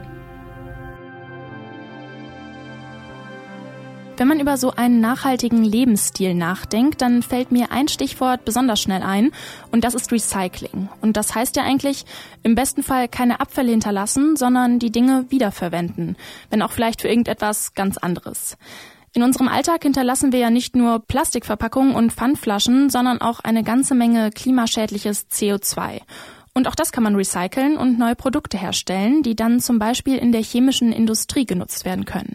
Wenn 4.18 4.26
man 4.26 4.40
über 4.40 4.56
so 4.56 4.72
einen 4.72 4.98
nachhaltigen 4.98 5.62
Lebensstil 5.62 6.34
nachdenkt, 6.34 7.02
dann 7.02 7.22
fällt 7.22 7.52
mir 7.52 7.70
ein 7.70 7.86
Stichwort 7.86 8.44
besonders 8.44 8.80
schnell 8.80 9.04
ein 9.04 9.30
und 9.70 9.84
das 9.84 9.94
ist 9.94 10.10
Recycling. 10.10 10.88
Und 11.00 11.16
das 11.16 11.36
heißt 11.36 11.54
ja 11.54 11.62
eigentlich, 11.62 12.04
im 12.42 12.56
besten 12.56 12.82
Fall 12.82 13.06
keine 13.06 13.38
Abfälle 13.38 13.70
hinterlassen, 13.70 14.34
sondern 14.34 14.80
die 14.80 14.90
Dinge 14.90 15.26
wiederverwenden, 15.28 16.16
wenn 16.50 16.62
auch 16.62 16.72
vielleicht 16.72 17.02
für 17.02 17.08
irgendetwas 17.08 17.74
ganz 17.74 17.96
anderes. 17.96 18.58
In 19.12 19.22
unserem 19.22 19.46
Alltag 19.46 19.84
hinterlassen 19.84 20.32
wir 20.32 20.40
ja 20.40 20.50
nicht 20.50 20.74
nur 20.74 20.98
Plastikverpackungen 20.98 21.94
und 21.94 22.12
Pfandflaschen, 22.12 22.90
sondern 22.90 23.20
auch 23.20 23.38
eine 23.38 23.62
ganze 23.62 23.94
Menge 23.94 24.32
klimaschädliches 24.32 25.28
CO2. 25.30 26.00
Und 26.54 26.66
auch 26.66 26.74
das 26.74 26.90
kann 26.90 27.04
man 27.04 27.14
recyceln 27.14 27.76
und 27.76 28.00
neue 28.00 28.16
Produkte 28.16 28.58
herstellen, 28.58 29.22
die 29.22 29.36
dann 29.36 29.60
zum 29.60 29.78
Beispiel 29.78 30.18
in 30.18 30.32
der 30.32 30.42
chemischen 30.42 30.90
Industrie 30.90 31.46
genutzt 31.46 31.84
werden 31.84 32.04
können. 32.04 32.34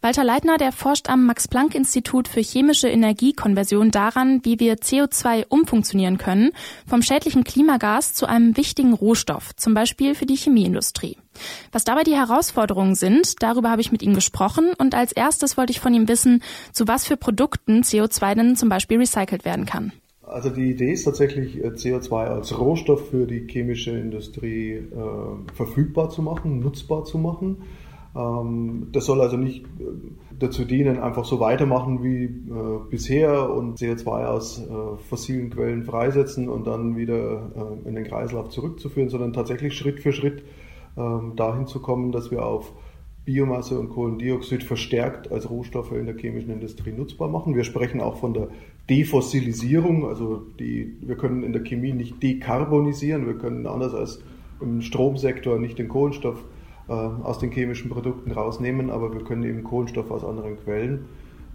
Walter 0.00 0.22
Leitner, 0.22 0.58
der 0.58 0.70
forscht 0.70 1.10
am 1.10 1.26
Max-Planck-Institut 1.26 2.28
für 2.28 2.40
chemische 2.40 2.88
Energiekonversion 2.88 3.90
daran, 3.90 4.40
wie 4.44 4.60
wir 4.60 4.76
CO2 4.76 5.46
umfunktionieren 5.48 6.18
können, 6.18 6.52
vom 6.86 7.02
schädlichen 7.02 7.42
Klimagas 7.42 8.14
zu 8.14 8.26
einem 8.26 8.56
wichtigen 8.56 8.92
Rohstoff, 8.92 9.56
zum 9.56 9.74
Beispiel 9.74 10.14
für 10.14 10.24
die 10.24 10.36
Chemieindustrie. 10.36 11.16
Was 11.72 11.82
dabei 11.82 12.04
die 12.04 12.14
Herausforderungen 12.14 12.94
sind, 12.94 13.42
darüber 13.42 13.70
habe 13.70 13.80
ich 13.80 13.90
mit 13.90 14.02
ihm 14.02 14.14
gesprochen 14.14 14.72
und 14.78 14.94
als 14.94 15.10
erstes 15.10 15.56
wollte 15.56 15.72
ich 15.72 15.80
von 15.80 15.92
ihm 15.92 16.06
wissen, 16.06 16.44
zu 16.72 16.86
was 16.86 17.04
für 17.04 17.16
Produkten 17.16 17.82
CO2 17.82 18.36
denn 18.36 18.56
zum 18.56 18.68
Beispiel 18.68 18.98
recycelt 18.98 19.44
werden 19.44 19.66
kann. 19.66 19.92
Also 20.22 20.50
die 20.50 20.70
Idee 20.70 20.92
ist 20.92 21.04
tatsächlich, 21.04 21.56
äh, 21.56 21.68
CO2 21.68 22.12
als 22.12 22.56
Rohstoff 22.56 23.10
für 23.10 23.26
die 23.26 23.48
chemische 23.48 23.92
Industrie 23.92 24.74
äh, 24.74 25.54
verfügbar 25.54 26.10
zu 26.10 26.22
machen, 26.22 26.60
nutzbar 26.60 27.04
zu 27.04 27.18
machen. 27.18 27.62
Ähm, 28.16 28.88
das 28.92 29.06
soll 29.06 29.20
also 29.20 29.36
nicht 29.36 29.64
äh, 29.64 29.84
dazu 30.38 30.64
dienen, 30.64 30.98
einfach 30.98 31.24
so 31.24 31.40
weitermachen 31.40 32.02
wie 32.02 32.24
äh, 32.24 32.30
bisher 32.90 33.50
und 33.50 33.78
CO2 33.78 34.24
aus 34.24 34.58
äh, 34.60 34.96
fossilen 35.08 35.50
Quellen 35.50 35.84
freisetzen 35.84 36.48
und 36.48 36.66
dann 36.66 36.96
wieder 36.96 37.78
in 37.84 37.94
den 37.94 38.04
Kreislauf 38.04 38.48
zurückzuführen, 38.50 39.08
sondern 39.08 39.32
tatsächlich 39.32 39.76
Schritt 39.76 40.00
für 40.00 40.12
Schritt 40.12 40.42
ähm, 40.96 41.34
dahin 41.36 41.66
zu 41.66 41.80
kommen, 41.80 42.12
dass 42.12 42.30
wir 42.30 42.44
auf 42.44 42.72
Biomasse 43.24 43.78
und 43.78 43.90
Kohlendioxid 43.90 44.64
verstärkt 44.64 45.30
als 45.30 45.50
Rohstoffe 45.50 45.92
in 45.92 46.06
der 46.06 46.16
chemischen 46.16 46.50
Industrie 46.50 46.92
nutzbar 46.92 47.28
machen. 47.28 47.54
Wir 47.54 47.64
sprechen 47.64 48.00
auch 48.00 48.16
von 48.16 48.32
der 48.32 48.48
Defossilisierung, 48.88 50.06
also 50.06 50.46
die, 50.58 50.96
wir 51.02 51.16
können 51.16 51.42
in 51.42 51.52
der 51.52 51.62
Chemie 51.62 51.92
nicht 51.92 52.22
dekarbonisieren, 52.22 53.26
wir 53.26 53.36
können 53.36 53.66
anders 53.66 53.92
als 53.92 54.22
im 54.62 54.80
Stromsektor 54.80 55.58
nicht 55.58 55.78
den 55.78 55.88
Kohlenstoff 55.88 56.42
aus 56.92 57.38
den 57.38 57.50
chemischen 57.50 57.90
Produkten 57.90 58.32
rausnehmen, 58.32 58.90
aber 58.90 59.12
wir 59.12 59.22
können 59.22 59.42
eben 59.42 59.62
Kohlenstoff 59.62 60.10
aus 60.10 60.24
anderen 60.24 60.56
Quellen 60.58 61.04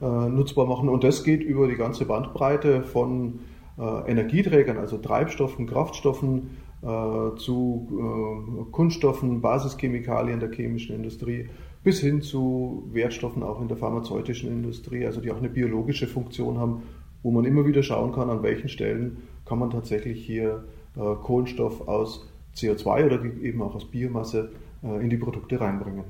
äh, 0.02 0.06
nutzbar 0.06 0.66
machen. 0.66 0.90
Und 0.90 1.04
das 1.04 1.24
geht 1.24 1.44
über 1.44 1.68
die 1.68 1.76
ganze 1.76 2.06
Bandbreite 2.06 2.84
von 2.84 3.40
äh, 3.78 4.12
Energieträgern, 4.12 4.78
also 4.78 4.98
Treibstoffen, 4.98 5.66
Kraftstoffen, 5.66 6.52
äh, 6.82 7.36
zu 7.38 7.88
äh, 7.92 8.72
Kunststoffen, 8.72 9.42
Basischemikalien 9.42 10.40
der 10.40 10.52
chemischen 10.52 10.96
Industrie 10.96 11.48
bis 11.84 12.00
hin 12.00 12.22
zu 12.22 12.90
Wertstoffen 12.92 13.44
auch 13.44 13.62
in 13.62 13.68
der 13.68 13.78
pharmazeutischen 13.78 14.50
Industrie, 14.50 15.06
also 15.06 15.22
die 15.22 15.32
auch 15.32 15.38
eine 15.38 15.50
biologische 15.50 16.08
Funktion 16.08 16.58
haben, 16.58 16.84
wo 17.24 17.32
man 17.32 17.46
immer 17.46 17.66
wieder 17.66 17.84
schauen 17.84 18.12
kann, 18.12 18.30
an 18.30 18.44
welchen 18.44 18.70
Stellen 18.70 19.18
kann 19.46 19.60
man 19.60 19.70
tatsächlich 19.70 20.26
hier 20.26 20.66
äh, 20.96 21.00
Kohlenstoff 21.00 21.88
aus 21.88 22.28
CO2 22.56 23.06
oder 23.06 23.24
eben 23.42 23.62
auch 23.62 23.76
aus 23.76 23.86
Biomasse 23.86 24.52
in 24.84 25.10
die 25.10 25.18
Produkte 25.18 25.60
reinbringen. 25.60 26.06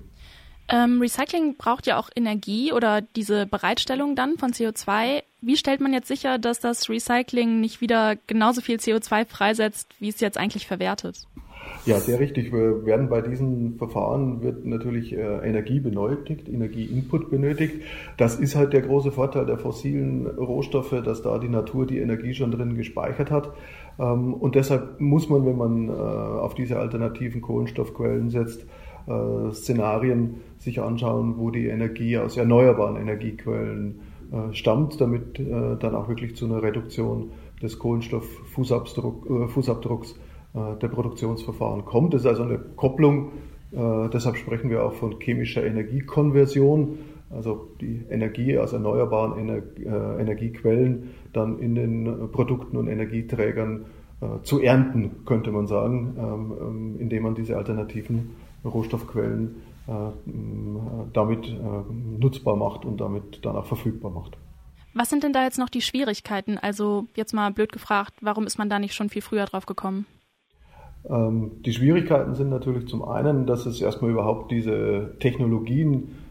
Ähm, 0.70 1.02
Recycling 1.02 1.56
braucht 1.58 1.88
ja 1.88 2.00
auch 2.00 2.10
Energie 2.16 2.72
oder 2.72 3.02
diese 3.02 3.46
Bereitstellung 3.46 4.16
dann 4.16 4.38
von 4.38 4.52
CO2. 4.52 5.24
Wie 5.42 5.58
stellt 5.58 5.82
man 5.82 5.94
jetzt 5.94 6.08
sicher, 6.08 6.40
dass 6.40 6.60
das 6.60 6.90
Recycling 6.90 7.60
nicht 7.60 7.82
wieder 7.82 8.16
genauso 8.28 8.62
viel 8.62 8.78
CO2 8.78 9.26
freisetzt, 9.26 9.90
wie 10.00 10.08
es 10.08 10.22
jetzt 10.22 10.38
eigentlich 10.38 10.66
verwertet? 10.68 11.28
Ja, 11.86 12.00
sehr 12.00 12.20
richtig. 12.20 12.54
Wir 12.54 12.86
werden 12.86 13.10
bei 13.10 13.22
diesen 13.22 13.78
Verfahren 13.78 14.42
wird 14.42 14.66
natürlich 14.66 15.14
äh, 15.14 15.48
Energie 15.48 15.80
benötigt, 15.80 16.48
Energieinput 16.48 17.30
benötigt. 17.30 17.82
Das 18.16 18.40
ist 18.40 18.56
halt 18.56 18.72
der 18.72 18.84
große 18.84 19.12
Vorteil 19.12 19.46
der 19.46 19.58
fossilen 19.58 20.28
Rohstoffe, 20.28 20.96
dass 21.04 21.22
da 21.22 21.40
die 21.40 21.50
Natur 21.50 21.86
die 21.86 22.00
Energie 22.00 22.34
schon 22.34 22.52
drin 22.52 22.76
gespeichert 22.76 23.32
hat. 23.32 23.54
Ähm, 24.00 24.34
und 24.34 24.56
deshalb 24.56 25.00
muss 25.00 25.30
man, 25.30 25.46
wenn 25.46 25.58
man 25.58 25.90
äh, 25.90 25.92
auf 25.92 26.56
diese 26.56 26.80
alternativen 26.80 27.42
Kohlenstoffquellen 27.42 28.30
setzt, 28.30 28.66
äh, 29.08 29.52
Szenarien 29.52 30.38
sich 30.58 30.82
anschauen, 30.82 31.36
wo 31.38 31.52
die 31.52 31.68
Energie 31.68 32.18
aus 32.18 32.38
erneuerbaren 32.38 32.96
Energiequellen 32.96 34.00
äh, 34.32 34.54
stammt, 34.54 35.02
damit 35.02 35.40
dann 35.40 35.96
auch 35.96 36.08
wirklich 36.08 36.36
zu 36.36 36.46
einer 36.46 36.64
Reduktion 36.64 37.32
des 37.62 37.78
Kohlenstofffußabdrucks 37.80 40.16
der 40.56 40.88
Produktionsverfahren 40.88 41.84
kommt. 41.86 42.14
Das 42.14 42.22
ist 42.22 42.28
also 42.28 42.44
eine 42.44 42.60
Kopplung, 42.76 43.32
deshalb 43.72 44.38
sprechen 44.38 44.70
wir 44.70 44.86
auch 44.86 44.94
von 44.94 45.20
chemischer 45.20 45.66
Energiekonversion, 45.66 47.00
also 47.36 47.70
die 47.82 48.04
Energie 48.10 48.58
aus 48.58 48.74
erneuerbaren 48.74 49.50
Energiequellen 50.20 51.12
dann 51.34 51.60
in 51.60 51.76
den 51.76 52.30
Produkten 52.32 52.78
und 52.78 52.88
Energieträgern 52.88 53.86
zu 54.44 54.62
ernten, 54.62 55.26
könnte 55.26 55.52
man 55.52 55.68
sagen, 55.68 56.16
ähm, 56.18 56.54
ähm, 56.60 56.96
indem 57.00 57.24
man 57.24 57.36
diese 57.36 57.58
alternativen 57.58 58.36
Rohstoffquellen 58.64 59.56
äh, 59.88 59.92
damit 61.12 61.48
äh, 61.48 62.20
nutzbar 62.20 62.56
macht 62.56 62.86
und 62.86 63.02
damit 63.02 63.44
dann 63.46 63.58
auch 63.58 63.66
verfügbar 63.66 64.12
macht. 64.12 64.38
Was 64.94 65.10
sind 65.10 65.24
denn 65.24 65.34
da 65.34 65.44
jetzt 65.44 65.58
noch 65.58 65.70
die 65.70 65.82
Schwierigkeiten? 65.82 66.58
Also 66.58 67.08
jetzt 67.16 67.34
mal 67.34 67.52
blöd 67.52 67.72
gefragt, 67.72 68.14
warum 68.22 68.46
ist 68.46 68.58
man 68.58 68.70
da 68.70 68.80
nicht 68.80 68.94
schon 68.94 69.10
viel 69.10 69.22
früher 69.22 69.46
drauf 69.46 69.66
gekommen? 69.66 70.06
Ähm, 71.10 71.52
die 71.66 71.74
Schwierigkeiten 71.74 72.36
sind 72.36 72.50
natürlich 72.50 72.88
zum 72.88 73.04
einen, 73.04 73.46
dass 73.46 73.66
es 73.66 73.82
erstmal 73.82 74.12
überhaupt 74.12 74.52
diese 74.52 75.16
Technologien 75.20 75.94
äh, 75.94 76.23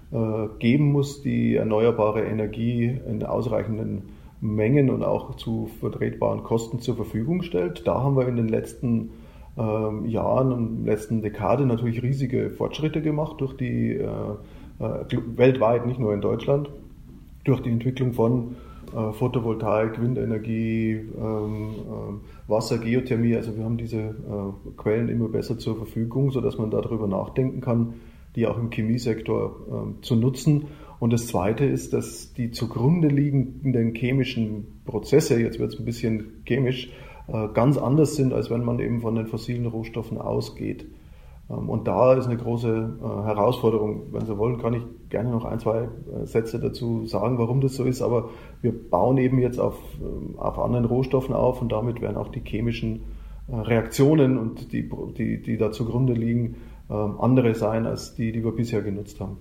geben 0.58 0.92
muss, 0.92 1.22
die 1.22 1.56
erneuerbare 1.56 2.22
Energie 2.22 3.00
in 3.08 3.24
ausreichenden 3.24 4.02
Mengen 4.42 4.90
und 4.90 5.02
auch 5.04 5.36
zu 5.36 5.70
vertretbaren 5.80 6.42
Kosten 6.42 6.80
zur 6.80 6.96
Verfügung 6.96 7.42
stellt. 7.42 7.86
Da 7.86 8.02
haben 8.02 8.16
wir 8.16 8.28
in 8.28 8.36
den 8.36 8.48
letzten 8.48 9.10
ähm, 9.56 10.06
Jahren 10.06 10.52
und 10.52 10.84
letzten 10.84 11.22
Dekade 11.22 11.64
natürlich 11.64 12.02
riesige 12.02 12.50
Fortschritte 12.50 13.02
gemacht 13.02 13.40
durch 13.40 13.56
die 13.56 13.92
äh, 13.92 14.06
äh, 14.80 15.18
weltweit, 15.36 15.86
nicht 15.86 16.00
nur 16.00 16.12
in 16.12 16.20
Deutschland, 16.20 16.70
durch 17.44 17.60
die 17.60 17.70
Entwicklung 17.70 18.14
von 18.14 18.56
äh, 18.94 19.12
Photovoltaik, 19.12 20.02
Windenergie, 20.02 21.00
ähm, 21.16 21.68
äh, 21.70 22.50
Wasser, 22.50 22.78
Geothermie. 22.78 23.36
Also 23.36 23.56
wir 23.56 23.64
haben 23.64 23.76
diese 23.76 23.98
äh, 23.98 24.70
Quellen 24.76 25.08
immer 25.08 25.28
besser 25.28 25.58
zur 25.58 25.76
Verfügung, 25.76 26.30
sodass 26.30 26.58
man 26.58 26.70
darüber 26.70 27.06
nachdenken 27.06 27.60
kann, 27.60 27.94
die 28.36 28.46
auch 28.46 28.58
im 28.58 28.70
Chemiesektor 28.70 29.56
ähm, 29.70 30.02
zu 30.02 30.16
nutzen. 30.16 30.66
Und 30.98 31.12
das 31.12 31.26
Zweite 31.26 31.64
ist, 31.64 31.92
dass 31.92 32.32
die 32.32 32.50
zugrunde 32.52 33.08
liegenden 33.08 33.94
chemischen 33.94 34.82
Prozesse, 34.84 35.40
jetzt 35.40 35.58
wird 35.58 35.72
es 35.72 35.78
ein 35.78 35.84
bisschen 35.84 36.42
chemisch, 36.46 36.90
äh, 37.28 37.48
ganz 37.54 37.76
anders 37.76 38.14
sind, 38.16 38.32
als 38.32 38.50
wenn 38.50 38.64
man 38.64 38.78
eben 38.78 39.00
von 39.00 39.14
den 39.14 39.26
fossilen 39.26 39.66
Rohstoffen 39.66 40.18
ausgeht. 40.18 40.86
Ähm, 41.50 41.68
und 41.68 41.86
da 41.88 42.14
ist 42.14 42.26
eine 42.26 42.36
große 42.36 42.98
äh, 43.00 43.04
Herausforderung. 43.04 44.12
Wenn 44.12 44.26
Sie 44.26 44.38
wollen, 44.38 44.58
kann 44.58 44.74
ich 44.74 44.82
gerne 45.08 45.30
noch 45.30 45.44
ein, 45.44 45.58
zwei 45.58 45.82
äh, 45.82 46.26
Sätze 46.26 46.58
dazu 46.58 47.06
sagen, 47.06 47.38
warum 47.38 47.60
das 47.60 47.74
so 47.74 47.84
ist. 47.84 48.02
Aber 48.02 48.30
wir 48.60 48.72
bauen 48.72 49.18
eben 49.18 49.38
jetzt 49.38 49.58
auf, 49.58 49.78
ähm, 50.00 50.38
auf 50.38 50.58
anderen 50.58 50.84
Rohstoffen 50.84 51.34
auf 51.34 51.62
und 51.62 51.72
damit 51.72 52.00
werden 52.00 52.16
auch 52.16 52.28
die 52.28 52.42
chemischen 52.44 53.02
Reaktionen 53.48 54.38
und 54.38 54.72
die, 54.72 54.88
die, 55.18 55.42
die 55.42 55.56
da 55.58 55.72
zugrunde 55.72 56.12
liegen, 56.12 56.54
andere 56.88 57.54
sein 57.54 57.86
als 57.86 58.14
die, 58.14 58.32
die 58.32 58.44
wir 58.44 58.52
bisher 58.52 58.82
genutzt 58.82 59.20
haben. 59.20 59.38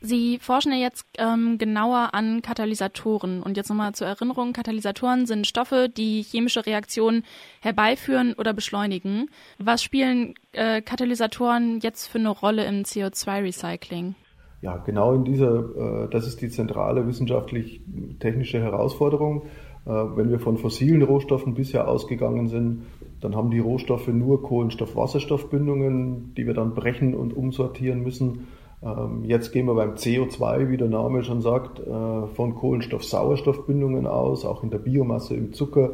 Sie 0.00 0.38
forschen 0.38 0.72
ja 0.72 0.78
jetzt 0.78 1.06
ähm, 1.18 1.58
genauer 1.58 2.10
an 2.12 2.42
Katalysatoren. 2.42 3.42
Und 3.42 3.56
jetzt 3.56 3.70
nochmal 3.70 3.92
zur 3.94 4.06
Erinnerung, 4.06 4.52
Katalysatoren 4.52 5.26
sind 5.26 5.46
Stoffe, 5.46 5.88
die 5.88 6.22
chemische 6.22 6.66
Reaktionen 6.66 7.24
herbeiführen 7.60 8.34
oder 8.34 8.52
beschleunigen. 8.52 9.30
Was 9.58 9.82
spielen 9.82 10.34
äh, 10.52 10.82
Katalysatoren 10.82 11.80
jetzt 11.80 12.06
für 12.06 12.18
eine 12.18 12.28
Rolle 12.28 12.66
im 12.66 12.82
CO2-Recycling? 12.82 14.14
Ja, 14.60 14.76
genau 14.76 15.14
in 15.14 15.24
dieser, 15.24 16.04
äh, 16.04 16.08
das 16.10 16.26
ist 16.26 16.40
die 16.40 16.50
zentrale 16.50 17.06
wissenschaftlich-technische 17.06 18.60
Herausforderung. 18.60 19.46
Äh, 19.86 19.90
wenn 19.90 20.30
wir 20.30 20.40
von 20.40 20.58
fossilen 20.58 21.02
Rohstoffen 21.02 21.54
bisher 21.54 21.88
ausgegangen 21.88 22.48
sind, 22.48 22.86
dann 23.20 23.34
haben 23.34 23.50
die 23.50 23.58
Rohstoffe 23.58 24.08
nur 24.08 24.42
Kohlenstoff-Wasserstoffbindungen, 24.42 26.34
die 26.36 26.46
wir 26.46 26.54
dann 26.54 26.74
brechen 26.74 27.14
und 27.14 27.36
umsortieren 27.36 28.02
müssen. 28.02 28.48
Ähm, 28.82 29.24
jetzt 29.24 29.52
gehen 29.52 29.66
wir 29.66 29.74
beim 29.74 29.94
CO2, 29.94 30.68
wie 30.68 30.76
der 30.76 30.88
Name 30.88 31.24
schon 31.24 31.40
sagt, 31.40 31.80
äh, 31.80 32.26
von 32.34 32.54
Kohlenstoff-Sauerstoffbindungen 32.54 34.06
aus. 34.06 34.44
Auch 34.44 34.62
in 34.62 34.70
der 34.70 34.78
Biomasse 34.78 35.34
im 35.34 35.52
Zucker 35.52 35.92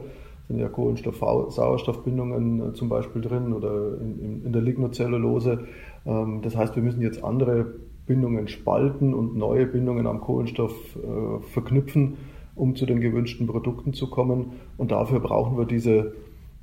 sind 0.48 0.58
ja 0.58 0.68
Kohlenstoff-Sauerstoffbindungen 0.68 2.70
äh, 2.70 2.72
zum 2.74 2.88
Beispiel 2.88 3.22
drin 3.22 3.52
oder 3.52 3.98
in, 4.00 4.52
der 4.52 4.62
Lignocellulose. 4.62 5.66
Ähm, 6.04 6.40
das 6.42 6.56
heißt, 6.56 6.74
wir 6.74 6.82
müssen 6.82 7.02
jetzt 7.02 7.22
andere 7.22 7.74
Bindungen 8.06 8.48
spalten 8.48 9.14
und 9.14 9.36
neue 9.36 9.66
Bindungen 9.66 10.08
am 10.08 10.20
Kohlenstoff 10.20 10.74
äh, 10.96 11.40
verknüpfen, 11.52 12.16
um 12.56 12.74
zu 12.74 12.84
den 12.84 13.00
gewünschten 13.00 13.46
Produkten 13.46 13.92
zu 13.92 14.10
kommen. 14.10 14.54
Und 14.76 14.90
dafür 14.90 15.20
brauchen 15.20 15.56
wir 15.56 15.66
diese 15.66 16.14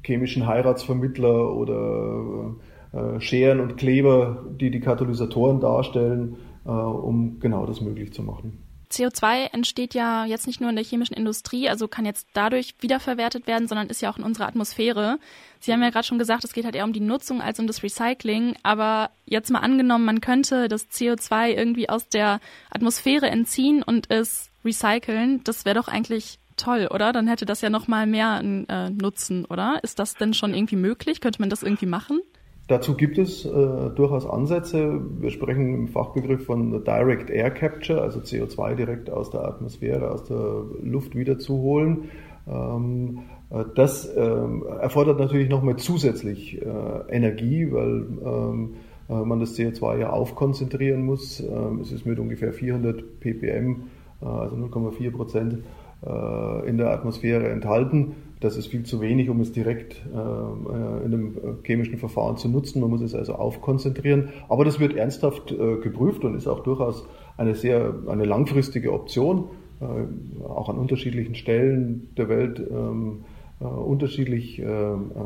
chemischen 0.04 0.48
Heiratsvermittler 0.48 1.54
oder 1.56 2.56
äh, 2.94 3.20
Scheren 3.22 3.60
und 3.60 3.78
Kleber, 3.78 4.46
die 4.60 4.72
die 4.72 4.80
Katalysatoren 4.80 5.60
darstellen, 5.60 6.38
äh, 6.66 6.70
um 6.70 7.40
genau 7.40 7.66
das 7.66 7.82
möglich 7.82 8.14
zu 8.14 8.24
machen. 8.24 8.64
CO2 8.92 9.54
entsteht 9.54 9.94
ja 9.94 10.26
jetzt 10.26 10.48
nicht 10.48 10.62
nur 10.62 10.70
in 10.72 10.76
der 10.76 10.86
chemischen 10.86 11.16
Industrie, 11.16 11.70
also 11.70 11.88
kann 11.88 12.06
jetzt 12.06 12.28
dadurch 12.34 12.74
wiederverwertet 12.80 13.46
werden, 13.46 13.68
sondern 13.68 13.88
ist 13.88 14.02
ja 14.02 14.12
auch 14.12 14.18
in 14.18 14.24
unserer 14.24 14.48
Atmosphäre. 14.48 15.20
Sie 15.60 15.72
haben 15.72 15.84
ja 15.84 15.92
gerade 15.92 16.08
schon 16.08 16.18
gesagt, 16.18 16.44
es 16.44 16.54
geht 16.54 16.66
halt 16.66 16.76
eher 16.76 16.86
um 16.86 16.94
die 16.94 17.00
Nutzung 17.00 17.40
als 17.40 17.60
um 17.60 17.68
das 17.68 17.84
Recycling. 17.84 18.56
Aber 18.64 19.12
jetzt 19.26 19.52
mal 19.52 19.60
angenommen, 19.60 20.06
man 20.06 20.22
könnte 20.22 20.68
das 20.70 20.90
CO2 20.90 21.50
irgendwie 21.50 21.88
aus 21.88 22.08
der 22.10 22.40
Atmosphäre 22.72 23.30
entziehen 23.30 23.84
und 23.84 24.10
es 24.10 24.50
recyceln. 24.66 25.44
Das 25.44 25.66
wäre 25.66 25.76
doch 25.76 25.88
eigentlich 25.88 26.40
toll, 26.60 26.88
oder? 26.94 27.12
Dann 27.14 27.28
hätte 27.28 27.46
das 27.46 27.62
ja 27.62 27.70
noch 27.70 27.88
mal 27.88 28.06
mehr 28.06 28.42
äh, 28.44 28.90
Nutzen, 28.90 29.46
oder? 29.46 29.80
Ist 29.84 30.00
das 30.00 30.16
denn 30.16 30.34
schon 30.34 30.54
irgendwie 30.54 30.76
möglich? 30.76 31.22
Könnte 31.22 31.42
man 31.42 31.50
das 31.50 31.64
irgendwie 31.64 31.86
machen? 31.86 32.22
Dazu 32.68 32.96
gibt 32.96 33.18
es 33.18 33.46
äh, 33.46 33.50
durchaus 33.50 34.28
Ansätze. 34.28 35.02
Wir 35.20 35.32
sprechen 35.32 35.74
im 35.74 35.88
Fachbegriff 35.88 36.46
von 36.46 36.84
Direct 36.84 37.32
Air 37.32 37.50
Capture, 37.50 38.02
also 38.02 38.20
CO2 38.20 38.76
direkt 38.76 39.10
aus 39.10 39.32
der 39.32 39.44
Atmosphäre, 39.44 40.12
aus 40.12 40.26
der 40.26 40.66
Luft 40.84 41.16
wiederzuholen. 41.16 42.12
Ähm, 42.48 43.24
äh, 43.50 43.64
das 43.74 44.08
ähm, 44.16 44.64
erfordert 44.80 45.20
natürlich 45.20 45.50
nochmal 45.50 45.78
zusätzlich 45.78 46.62
äh, 46.62 46.66
Energie, 47.10 47.72
weil 47.72 48.06
ähm, 48.24 48.76
äh, 49.10 49.14
man 49.14 49.40
das 49.40 49.58
CO2 49.58 50.00
ja 50.00 50.10
aufkonzentrieren 50.12 51.04
muss. 51.04 51.40
Ähm, 51.40 51.80
es 51.82 51.92
ist 51.92 52.06
mit 52.06 52.20
ungefähr 52.20 52.54
400 52.54 53.20
ppm, 53.20 53.88
äh, 54.22 54.26
also 54.26 54.56
0,4 54.56 55.12
Prozent, 55.12 55.64
in 56.02 56.78
der 56.78 56.92
Atmosphäre 56.92 57.50
enthalten. 57.50 58.16
Das 58.40 58.56
ist 58.56 58.68
viel 58.68 58.84
zu 58.84 59.02
wenig, 59.02 59.30
um 59.30 59.42
es 59.42 59.52
direkt 59.52 60.02
äh, 60.14 60.18
äh, 60.18 61.06
in 61.06 61.14
einem 61.14 61.38
chemischen 61.64 61.98
Verfahren 61.98 62.38
zu 62.38 62.48
nutzen. 62.48 62.80
Man 62.80 62.90
muss 62.90 63.02
es 63.02 63.14
also 63.14 63.34
aufkonzentrieren. 63.34 64.30
Aber 64.48 64.64
das 64.64 64.80
wird 64.80 64.96
ernsthaft 64.96 65.52
äh, 65.52 65.78
geprüft 65.78 66.24
und 66.24 66.36
ist 66.36 66.48
auch 66.48 66.62
durchaus 66.62 67.06
eine 67.36 67.54
sehr 67.54 67.94
eine 68.08 68.24
langfristige 68.24 68.94
Option, 68.94 69.50
äh, 69.82 70.46
auch 70.46 70.70
an 70.70 70.78
unterschiedlichen 70.78 71.36
Stellen 71.36 72.10
der 72.16 72.30
Welt 72.30 72.60
ähm, 72.60 73.26
äh, 73.60 73.66
unterschiedlich 73.66 74.60
äh, 74.60 74.66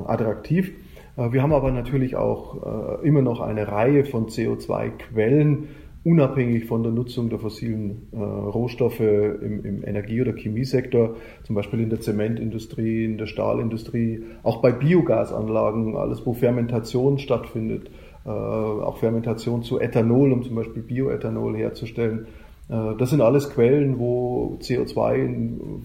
attraktiv. 0.07 0.71
wir 1.15 1.43
haben 1.43 1.53
aber 1.53 1.69
natürlich 1.69 2.15
auch 2.15 3.03
immer 3.03 3.21
noch 3.21 3.39
eine 3.39 3.67
Reihe 3.67 4.03
von 4.03 4.25
CO2-Quellen, 4.25 5.67
unabhängig 6.03 6.65
von 6.65 6.83
der 6.83 6.91
Nutzung 6.91 7.29
der 7.29 7.39
fossilen 7.39 8.07
äh, 8.11 8.17
Rohstoffe 8.17 8.99
im, 8.99 9.63
im 9.63 9.83
Energie- 9.83 10.21
oder 10.21 10.33
Chemiesektor, 10.33 11.15
zum 11.43 11.55
Beispiel 11.55 11.79
in 11.79 11.89
der 11.89 12.01
Zementindustrie, 12.01 13.05
in 13.05 13.17
der 13.17 13.25
Stahlindustrie, 13.25 14.23
auch 14.43 14.61
bei 14.61 14.71
Biogasanlagen, 14.71 15.95
alles 15.95 16.25
wo 16.25 16.33
Fermentation 16.33 17.19
stattfindet, 17.19 17.89
äh, 18.25 18.29
auch 18.29 18.97
Fermentation 18.97 19.63
zu 19.63 19.79
Ethanol, 19.79 20.33
um 20.33 20.43
zum 20.43 20.55
Beispiel 20.55 20.83
Bioethanol 20.83 21.55
herzustellen. 21.55 22.27
Äh, 22.69 22.95
das 22.97 23.09
sind 23.09 23.21
alles 23.21 23.49
Quellen, 23.49 23.97
wo 23.97 24.57
CO2 24.61 25.15
in 25.15 25.83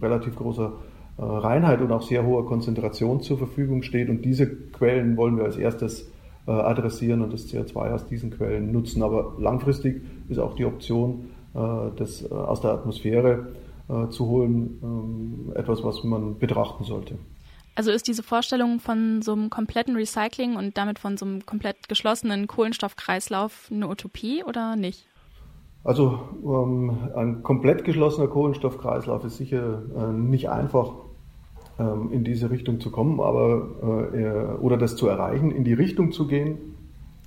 relativ 0.00 0.34
großer 0.34 0.72
äh, 1.18 1.22
Reinheit 1.22 1.82
und 1.82 1.92
auch 1.92 2.02
sehr 2.02 2.24
hoher 2.24 2.46
Konzentration 2.46 3.20
zur 3.20 3.36
Verfügung 3.36 3.82
steht. 3.82 4.08
Und 4.08 4.24
diese 4.24 4.46
Quellen 4.46 5.18
wollen 5.18 5.36
wir 5.36 5.44
als 5.44 5.58
erstes 5.58 6.02
äh, 6.02 6.17
adressieren 6.50 7.22
und 7.22 7.32
das 7.32 7.46
CO2 7.48 7.92
aus 7.92 8.06
diesen 8.06 8.30
Quellen 8.30 8.72
nutzen. 8.72 9.02
Aber 9.02 9.34
langfristig 9.38 10.02
ist 10.28 10.38
auch 10.38 10.54
die 10.54 10.64
Option, 10.64 11.30
äh, 11.54 11.58
das 11.96 12.22
äh, 12.22 12.34
aus 12.34 12.60
der 12.60 12.72
Atmosphäre 12.72 13.48
zu 14.10 14.26
holen, 14.26 14.78
ähm, 14.82 15.52
etwas, 15.54 15.82
was 15.82 16.04
man 16.04 16.38
betrachten 16.38 16.84
sollte. 16.84 17.14
Also 17.74 17.90
ist 17.90 18.06
diese 18.06 18.22
Vorstellung 18.22 18.80
von 18.80 19.22
so 19.22 19.32
einem 19.32 19.48
kompletten 19.48 19.96
Recycling 19.96 20.56
und 20.56 20.76
damit 20.76 20.98
von 20.98 21.16
so 21.16 21.24
einem 21.24 21.46
komplett 21.46 21.88
geschlossenen 21.88 22.48
Kohlenstoffkreislauf 22.48 23.70
eine 23.72 23.88
Utopie 23.88 24.44
oder 24.44 24.76
nicht? 24.76 25.06
Also 25.84 26.18
ähm, 26.44 26.98
ein 27.14 27.42
komplett 27.42 27.84
geschlossener 27.84 28.26
Kohlenstoffkreislauf 28.26 29.24
ist 29.24 29.36
sicher 29.36 29.82
äh, 29.96 30.12
nicht 30.12 30.50
einfach 30.50 30.92
in 31.78 32.24
diese 32.24 32.50
Richtung 32.50 32.80
zu 32.80 32.90
kommen, 32.90 33.20
aber 33.20 34.10
äh, 34.12 34.60
oder 34.60 34.76
das 34.76 34.96
zu 34.96 35.06
erreichen, 35.06 35.52
in 35.52 35.62
die 35.62 35.74
Richtung 35.74 36.10
zu 36.10 36.26
gehen. 36.26 36.58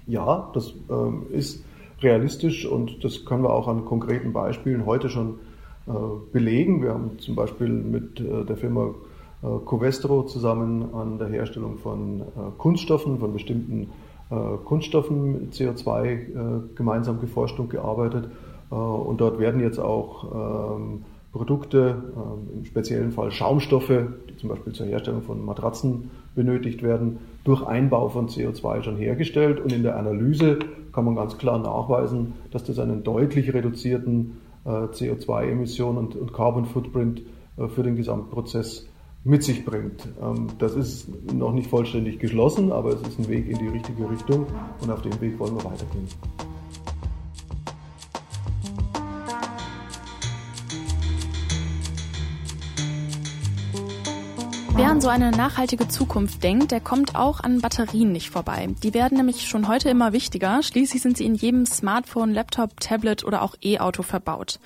Ja, 0.08 0.51
das 0.53 0.74
ähm, 0.89 1.27
ist 1.29 1.63
realistisch 2.01 2.65
und 2.65 3.03
das 3.03 3.24
können 3.24 3.43
wir 3.43 3.51
auch 3.51 3.70
an 3.70 3.86
konkreten 3.86 4.34
Beispielen 4.34 4.86
heute 4.86 5.08
schon 5.10 5.36
äh, 5.88 5.91
belegen. 6.34 6.81
Wir 6.81 6.93
haben 6.93 7.17
zum 7.20 7.36
Beispiel 7.36 7.70
mit 7.70 8.20
äh, 8.20 8.43
der 8.46 8.58
Firma 8.58 8.93
Covestro 9.65 10.24
zusammen 10.24 10.93
an 10.93 11.17
der 11.17 11.27
Herstellung 11.29 11.79
von 11.79 12.22
Kunststoffen, 12.60 13.17
von 13.17 13.34
bestimmten 13.34 13.89
Kunststoffen 14.65 15.31
mit 15.31 15.53
CO2 15.53 16.75
gemeinsam 16.75 17.20
geforscht 17.20 17.59
und 17.59 17.72
gearbeitet. 17.72 18.29
und 18.70 19.20
dort 19.20 19.40
werden 19.40 19.59
jetzt 19.59 19.79
auch 19.79 20.75
ähm, 20.77 21.05
Produkte, 21.31 22.03
ähm, 22.15 22.57
im 22.59 22.65
speziellen 22.65 23.11
Fall 23.11 23.31
Schaumstoffe, 23.31 23.94
die 24.29 24.37
zum 24.37 24.50
Beispiel 24.50 24.74
zur 24.74 24.87
Herstellung 24.87 25.22
von 25.22 25.44
Matratzen 25.46 26.11
benötigt 26.35 26.83
werden, 26.83 27.20
durch 27.44 27.65
Einbau 27.65 28.09
von 28.09 28.27
CO2 28.27 28.83
schon 28.83 28.98
hergestellt. 28.98 29.59
Und 29.59 29.72
in 29.72 29.83
der 29.83 29.98
Analyse 29.98 30.59
kann 30.91 31.05
man 31.05 31.15
ganz 31.15 31.37
klar 31.37 31.57
nachweisen, 31.57 32.33
dass 32.51 32.63
das 32.63 32.79
einen 32.79 33.03
deutlich 33.03 33.53
reduzierten 33.53 34.37
äh, 34.65 34.70
CO2-Emission 34.70 35.98
und, 35.98 36.15
und 36.15 36.33
Carbon 36.33 36.65
Footprint 36.65 37.22
äh, 37.57 37.67
für 37.67 37.83
den 37.83 37.96
Gesamtprozess 37.96 38.87
mit 39.24 39.44
sich 39.44 39.65
bringt. 39.65 40.07
Ähm, 40.22 40.48
das 40.59 40.75
ist 40.75 41.07
noch 41.33 41.53
nicht 41.53 41.70
vollständig 41.70 42.20
geschlossen, 42.20 42.72
aber 42.72 42.89
es 42.89 43.01
ist 43.01 43.20
ein 43.20 43.29
Weg 43.29 43.50
in 43.50 43.57
die 43.57 43.67
richtige 43.67 44.09
Richtung 44.09 44.46
und 44.81 44.89
auf 44.89 45.01
dem 45.01 45.20
Weg 45.22 45.39
wollen 45.39 45.55
wir 45.55 45.63
weitergehen. 45.63 46.07
Wer 54.81 54.89
an 54.89 55.00
so 55.00 55.09
eine 55.09 55.29
nachhaltige 55.29 55.87
Zukunft 55.87 56.41
denkt, 56.41 56.72
der 56.72 56.81
kommt 56.81 57.15
auch 57.15 57.39
an 57.41 57.61
Batterien 57.61 58.11
nicht 58.11 58.31
vorbei. 58.31 58.70
Die 58.81 58.96
werden 58.96 59.15
nämlich 59.15 59.48
schon 59.48 59.67
heute 59.67 59.89
immer 59.89 60.11
wichtiger. 60.11 60.63
Schließlich 60.63 61.03
sind 61.03 61.17
sie 61.17 61.25
in 61.25 61.35
jedem 61.35 61.67
Smartphone, 61.67 62.33
Laptop, 62.33 62.79
Tablet 62.79 63.24
oder 63.24 63.44
auch 63.44 63.53
E-Auto 63.61 64.01
verbaut. 64.01 64.59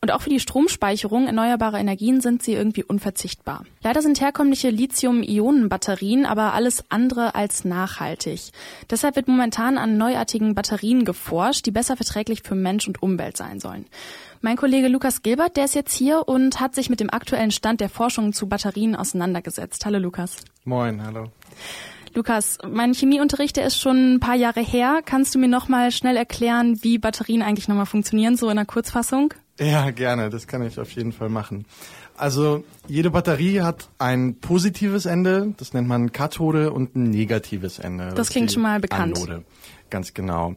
Und 0.00 0.10
auch 0.10 0.22
für 0.22 0.30
die 0.30 0.40
Stromspeicherung 0.40 1.26
erneuerbarer 1.26 1.78
Energien 1.78 2.20
sind 2.20 2.42
sie 2.42 2.54
irgendwie 2.54 2.82
unverzichtbar. 2.82 3.64
Leider 3.84 4.02
sind 4.02 4.20
herkömmliche 4.20 4.68
Lithium-Ionen-Batterien 4.68 6.26
aber 6.26 6.54
alles 6.54 6.82
andere 6.88 7.36
als 7.36 7.64
nachhaltig. 7.64 8.50
Deshalb 8.90 9.14
wird 9.14 9.28
momentan 9.28 9.78
an 9.78 9.96
neuartigen 9.96 10.56
Batterien 10.56 11.04
geforscht, 11.04 11.66
die 11.66 11.70
besser 11.70 11.94
verträglich 11.94 12.42
für 12.42 12.56
Mensch 12.56 12.88
und 12.88 13.00
Umwelt 13.00 13.36
sein 13.36 13.60
sollen. 13.60 13.86
Mein 14.44 14.56
Kollege 14.56 14.88
Lukas 14.88 15.22
Gilbert, 15.22 15.56
der 15.56 15.66
ist 15.66 15.76
jetzt 15.76 15.94
hier 15.94 16.26
und 16.26 16.58
hat 16.58 16.74
sich 16.74 16.90
mit 16.90 16.98
dem 16.98 17.10
aktuellen 17.10 17.52
Stand 17.52 17.80
der 17.80 17.88
Forschung 17.88 18.32
zu 18.32 18.48
Batterien 18.48 18.96
auseinandergesetzt. 18.96 19.86
Hallo 19.86 20.00
Lukas. 20.00 20.38
Moin, 20.64 21.00
hallo. 21.00 21.30
Lukas, 22.12 22.58
mein 22.68 22.92
Chemieunterricht, 22.92 23.56
der 23.56 23.64
ist 23.64 23.80
schon 23.80 24.14
ein 24.14 24.20
paar 24.20 24.34
Jahre 24.34 24.58
her. 24.58 25.00
Kannst 25.04 25.36
du 25.36 25.38
mir 25.38 25.46
noch 25.46 25.68
mal 25.68 25.92
schnell 25.92 26.16
erklären, 26.16 26.82
wie 26.82 26.98
Batterien 26.98 27.40
eigentlich 27.40 27.68
nochmal 27.68 27.86
funktionieren, 27.86 28.36
so 28.36 28.46
in 28.46 28.58
einer 28.58 28.66
Kurzfassung? 28.66 29.32
Ja, 29.60 29.92
gerne, 29.92 30.28
das 30.28 30.48
kann 30.48 30.66
ich 30.66 30.80
auf 30.80 30.90
jeden 30.90 31.12
Fall 31.12 31.28
machen. 31.28 31.64
Also 32.16 32.64
jede 32.88 33.12
Batterie 33.12 33.60
hat 33.60 33.90
ein 33.98 34.40
positives 34.40 35.06
Ende, 35.06 35.54
das 35.56 35.72
nennt 35.72 35.86
man 35.86 36.10
Kathode, 36.10 36.72
und 36.72 36.96
ein 36.96 37.10
negatives 37.10 37.78
Ende. 37.78 38.06
Das, 38.06 38.14
das 38.14 38.30
klingt 38.30 38.50
schon 38.50 38.62
mal 38.62 38.80
bekannt. 38.80 39.18
Anode. 39.18 39.44
Ganz 39.88 40.14
genau. 40.14 40.56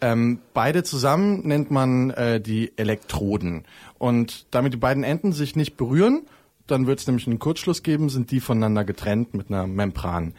Ähm, 0.00 0.40
beide 0.54 0.84
zusammen 0.84 1.46
nennt 1.46 1.70
man 1.70 2.10
äh, 2.10 2.40
die 2.40 2.72
Elektroden. 2.76 3.64
Und 3.98 4.46
damit 4.52 4.72
die 4.72 4.78
beiden 4.78 5.02
Enden 5.02 5.32
sich 5.32 5.56
nicht 5.56 5.76
berühren, 5.76 6.26
dann 6.66 6.86
wird 6.86 7.00
es 7.00 7.06
nämlich 7.06 7.26
einen 7.26 7.38
Kurzschluss 7.38 7.82
geben, 7.82 8.08
sind 8.08 8.30
die 8.30 8.40
voneinander 8.40 8.84
getrennt 8.84 9.34
mit 9.34 9.50
einer 9.50 9.66
Membran. 9.66 10.34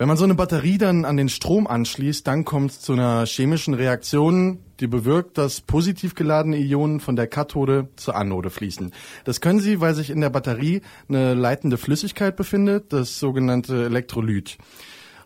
Wenn 0.00 0.08
man 0.08 0.16
so 0.16 0.24
eine 0.24 0.34
Batterie 0.34 0.78
dann 0.78 1.04
an 1.04 1.18
den 1.18 1.28
Strom 1.28 1.66
anschließt, 1.66 2.26
dann 2.26 2.46
kommt 2.46 2.70
es 2.70 2.80
zu 2.80 2.94
einer 2.94 3.26
chemischen 3.26 3.74
Reaktion, 3.74 4.60
die 4.80 4.86
bewirkt, 4.86 5.36
dass 5.36 5.60
positiv 5.60 6.14
geladene 6.14 6.56
Ionen 6.56 7.00
von 7.00 7.16
der 7.16 7.26
Kathode 7.26 7.88
zur 7.96 8.16
Anode 8.16 8.48
fließen. 8.48 8.92
Das 9.24 9.42
können 9.42 9.60
sie, 9.60 9.82
weil 9.82 9.94
sich 9.94 10.08
in 10.08 10.22
der 10.22 10.30
Batterie 10.30 10.80
eine 11.10 11.34
leitende 11.34 11.76
Flüssigkeit 11.76 12.34
befindet, 12.34 12.94
das 12.94 13.18
sogenannte 13.18 13.84
Elektrolyt. 13.84 14.56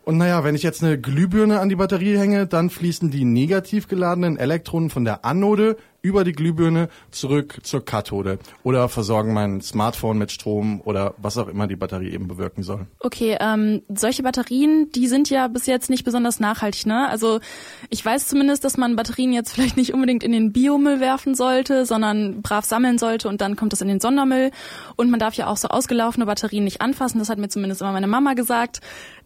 Und 0.05 0.19
naja, 0.19 0.45
wenn 0.45 0.55
ich 0.55 0.63
jetzt 0.63 0.85
eine 0.85 1.01
Glühbirne 1.01 1.61
an 1.61 1.71
die 1.71 1.77
Batterie 1.77 2.19
hänge, 2.19 2.47
dann 2.47 2.69
fließen 2.69 3.11
die 3.11 3.25
negativ 3.25 3.89
geladenen 3.89 4.37
Elektronen 4.37 4.91
von 4.91 5.05
der 5.05 5.25
Anode 5.25 5.77
über 6.05 6.23
die 6.23 6.33
Glühbirne 6.33 6.91
zurück 7.11 7.61
zur 7.63 7.83
Kathode 7.83 8.39
oder 8.63 8.91
versorgen 8.91 9.33
mein 9.33 9.63
Smartphone 9.63 10.19
mit 10.19 10.31
Strom 10.31 10.83
oder 10.85 11.15
was 11.17 11.39
auch 11.39 11.49
immer 11.49 11.67
die 11.67 11.77
Batterie 11.77 12.11
eben 12.11 12.29
bewirken 12.29 12.63
soll. 12.63 12.87
Okay, 13.01 13.39
ähm, 13.41 13.81
solche 13.89 14.23
Batterien, 14.23 14.91
die 14.95 15.09
sind 15.09 15.31
ja 15.31 15.49
bis 15.49 15.65
jetzt 15.65 15.89
nicht 15.89 16.05
besonders 16.05 16.41
nachhaltig, 16.41 16.85
ne? 16.85 17.09
Also 17.09 17.41
ich 17.89 18.05
weiß 18.05 18.29
zumindest, 18.29 18.65
dass 18.65 18.77
man 18.77 18.97
Batterien 18.97 19.33
jetzt 19.33 19.53
vielleicht 19.53 19.79
nicht 19.79 19.95
unbedingt 19.95 20.23
in 20.23 20.33
den 20.33 20.53
Biomüll 20.53 21.01
werfen 21.01 21.35
sollte, 21.35 21.87
sondern 21.87 22.43
brav 22.43 22.67
sammeln 22.67 22.99
sollte 22.99 23.31
und 23.31 23.41
dann 23.41 23.57
kommt 23.57 23.73
das 23.73 23.81
in 23.81 23.89
den 23.89 24.01
Sondermüll. 24.01 24.51
Und 24.97 25.11
man 25.11 25.19
darf 25.19 25.33
ja 25.35 25.47
auch 25.47 25.57
so 25.57 25.69
ausgelaufene 25.69 26.27
Batterien 26.27 26.65
nicht 26.65 26.83
anfassen. 26.83 27.19
Das 27.19 27.31
hat 27.31 27.39
mir 27.39 27.49
zumindest 27.49 27.81
immer 27.81 27.93
meine 27.93 28.09
Mama 28.09 28.35
gesagt. 28.35 28.81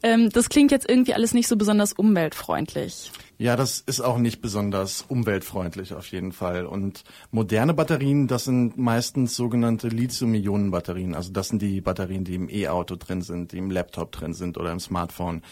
Ähm, 0.04 0.30
das 0.30 0.48
klingt 0.48 0.70
jetzt 0.70 0.88
irgendwie 0.88 1.14
alles 1.14 1.34
nicht 1.34 1.48
so 1.48 1.56
besonders 1.56 1.92
umweltfreundlich. 1.92 3.10
Ja, 3.40 3.54
das 3.54 3.78
ist 3.78 4.00
auch 4.00 4.18
nicht 4.18 4.40
besonders 4.40 5.04
umweltfreundlich 5.06 5.94
auf 5.94 6.10
jeden 6.10 6.32
Fall. 6.32 6.66
Und 6.66 7.04
moderne 7.30 7.72
Batterien, 7.72 8.26
das 8.26 8.44
sind 8.44 8.76
meistens 8.76 9.36
sogenannte 9.36 9.86
Lithium-Ionen-Batterien. 9.86 11.14
Also 11.14 11.30
das 11.30 11.48
sind 11.48 11.62
die 11.62 11.80
Batterien, 11.80 12.24
die 12.24 12.34
im 12.34 12.48
E-Auto 12.48 12.96
drin 12.96 13.22
sind, 13.22 13.52
die 13.52 13.58
im 13.58 13.70
Laptop 13.70 14.10
drin 14.10 14.34
sind 14.34 14.58
oder 14.58 14.72
im 14.72 14.80
Smartphone. 14.80 15.42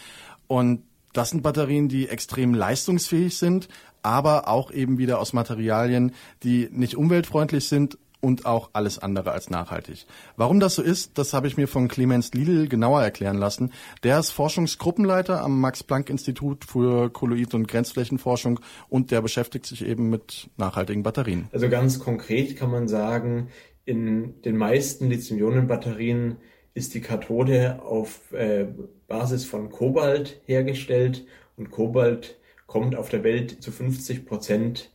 Und 0.47 0.83
das 1.13 1.29
sind 1.29 1.43
Batterien, 1.43 1.87
die 1.87 2.09
extrem 2.09 2.53
leistungsfähig 2.53 3.37
sind, 3.37 3.69
aber 4.03 4.49
auch 4.49 4.69
eben 4.69 4.97
wieder 4.97 5.19
aus 5.19 5.31
Materialien, 5.31 6.11
die 6.43 6.67
nicht 6.69 6.97
umweltfreundlich 6.97 7.69
sind 7.69 7.97
und 8.19 8.45
auch 8.45 8.69
alles 8.73 8.99
andere 8.99 9.31
als 9.31 9.49
nachhaltig. 9.49 10.05
Warum 10.35 10.59
das 10.59 10.75
so 10.75 10.81
ist, 10.81 11.17
das 11.17 11.33
habe 11.33 11.47
ich 11.47 11.57
mir 11.57 11.67
von 11.67 11.87
Clemens 11.87 12.33
Lidl 12.33 12.67
genauer 12.67 13.01
erklären 13.01 13.37
lassen. 13.37 13.71
Der 14.03 14.19
ist 14.19 14.31
Forschungsgruppenleiter 14.31 15.41
am 15.41 15.59
Max-Planck-Institut 15.61 16.65
für 16.65 17.09
Kolloid- 17.09 17.53
und 17.53 17.67
Grenzflächenforschung 17.67 18.59
und 18.89 19.11
der 19.11 19.21
beschäftigt 19.21 19.65
sich 19.65 19.85
eben 19.85 20.09
mit 20.09 20.49
nachhaltigen 20.57 21.03
Batterien. 21.03 21.47
Also 21.51 21.69
ganz 21.69 21.99
konkret 21.99 22.57
kann 22.57 22.71
man 22.71 22.87
sagen, 22.87 23.49
in 23.85 24.41
den 24.41 24.57
meisten 24.57 25.09
Lithium-Ionen-Batterien 25.09 26.37
ist 26.73 26.93
die 26.93 27.01
Kathode 27.01 27.81
auf 27.81 28.31
äh, 28.33 28.67
Basis 29.07 29.45
von 29.45 29.69
Kobalt 29.69 30.41
hergestellt 30.45 31.25
und 31.55 31.71
Kobalt 31.71 32.37
kommt 32.67 32.95
auf 32.95 33.09
der 33.09 33.23
Welt 33.23 33.63
zu 33.63 33.71
50 33.71 34.25
Prozent 34.25 34.91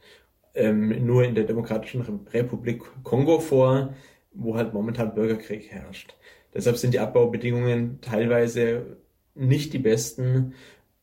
ähm, 0.55 1.05
nur 1.07 1.25
in 1.25 1.35
der 1.35 1.45
Demokratischen 1.45 2.03
Republik 2.33 2.83
Kongo 3.03 3.41
vor, 3.41 3.95
wo 4.33 4.57
halt 4.57 4.75
momentan 4.75 5.15
Bürgerkrieg 5.15 5.71
herrscht. 5.71 6.15
Deshalb 6.55 6.77
sind 6.77 6.95
die 6.95 7.01
Abbaubedingungen 7.01 8.01
teilweise 8.01 8.97
nicht 9.35 9.73
die 9.73 9.79
besten, 9.79 10.55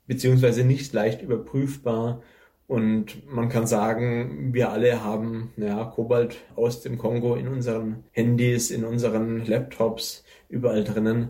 beziehungsweise 0.08 0.64
nicht 0.64 0.94
leicht 0.94 1.22
überprüfbar. 1.22 2.22
Und 2.68 3.28
man 3.28 3.50
kann 3.50 3.66
sagen, 3.66 4.54
wir 4.54 4.72
alle 4.72 5.04
haben 5.04 5.52
ja, 5.58 5.86
Kobalt 5.86 6.38
aus 6.56 6.82
dem 6.82 7.00
Kongo 7.00 7.36
in 7.36 7.48
unseren 7.48 8.04
Handys, 8.12 8.70
in 8.70 8.84
unseren 8.86 9.44
Laptops, 9.46 10.24
überall 10.50 10.84
drinnen. 10.84 11.30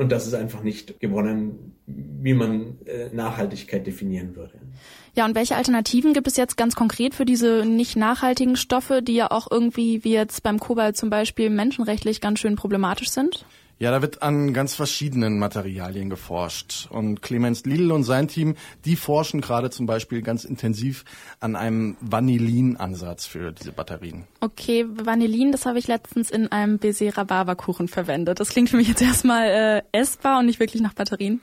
Und 0.00 0.10
das 0.10 0.26
ist 0.26 0.32
einfach 0.32 0.62
nicht 0.62 0.98
gewonnen, 0.98 1.74
wie 1.84 2.32
man 2.32 2.78
äh, 2.86 3.14
Nachhaltigkeit 3.14 3.86
definieren 3.86 4.34
würde. 4.34 4.54
Ja, 5.14 5.26
und 5.26 5.34
welche 5.34 5.56
Alternativen 5.56 6.14
gibt 6.14 6.26
es 6.26 6.38
jetzt 6.38 6.56
ganz 6.56 6.74
konkret 6.74 7.14
für 7.14 7.26
diese 7.26 7.66
nicht 7.66 7.96
nachhaltigen 7.96 8.56
Stoffe, 8.56 9.02
die 9.02 9.12
ja 9.12 9.30
auch 9.30 9.50
irgendwie, 9.50 10.02
wie 10.02 10.14
jetzt 10.14 10.42
beim 10.42 10.58
Kobalt 10.58 10.96
zum 10.96 11.10
Beispiel, 11.10 11.50
menschenrechtlich 11.50 12.22
ganz 12.22 12.38
schön 12.38 12.56
problematisch 12.56 13.10
sind? 13.10 13.44
Ja, 13.80 13.90
da 13.90 14.02
wird 14.02 14.22
an 14.22 14.52
ganz 14.52 14.74
verschiedenen 14.74 15.38
Materialien 15.38 16.10
geforscht. 16.10 16.86
Und 16.90 17.22
Clemens 17.22 17.64
Lidl 17.64 17.92
und 17.92 18.04
sein 18.04 18.28
Team, 18.28 18.56
die 18.84 18.94
forschen 18.94 19.40
gerade 19.40 19.70
zum 19.70 19.86
Beispiel 19.86 20.20
ganz 20.20 20.44
intensiv 20.44 21.06
an 21.40 21.56
einem 21.56 21.96
Vanillin-Ansatz 22.02 23.24
für 23.24 23.52
diese 23.52 23.72
Batterien. 23.72 24.26
Okay, 24.40 24.84
Vanillin, 24.86 25.50
das 25.50 25.64
habe 25.64 25.78
ich 25.78 25.88
letztens 25.88 26.30
in 26.30 26.52
einem 26.52 26.78
Baiser 26.78 27.16
Rhabarberkuchen 27.16 27.88
verwendet. 27.88 28.38
Das 28.38 28.50
klingt 28.50 28.68
für 28.68 28.76
mich 28.76 28.88
jetzt 28.88 29.00
erstmal 29.00 29.46
äh, 29.46 29.82
essbar 29.98 30.40
und 30.40 30.46
nicht 30.46 30.60
wirklich 30.60 30.82
nach 30.82 30.92
Batterien. 30.92 31.40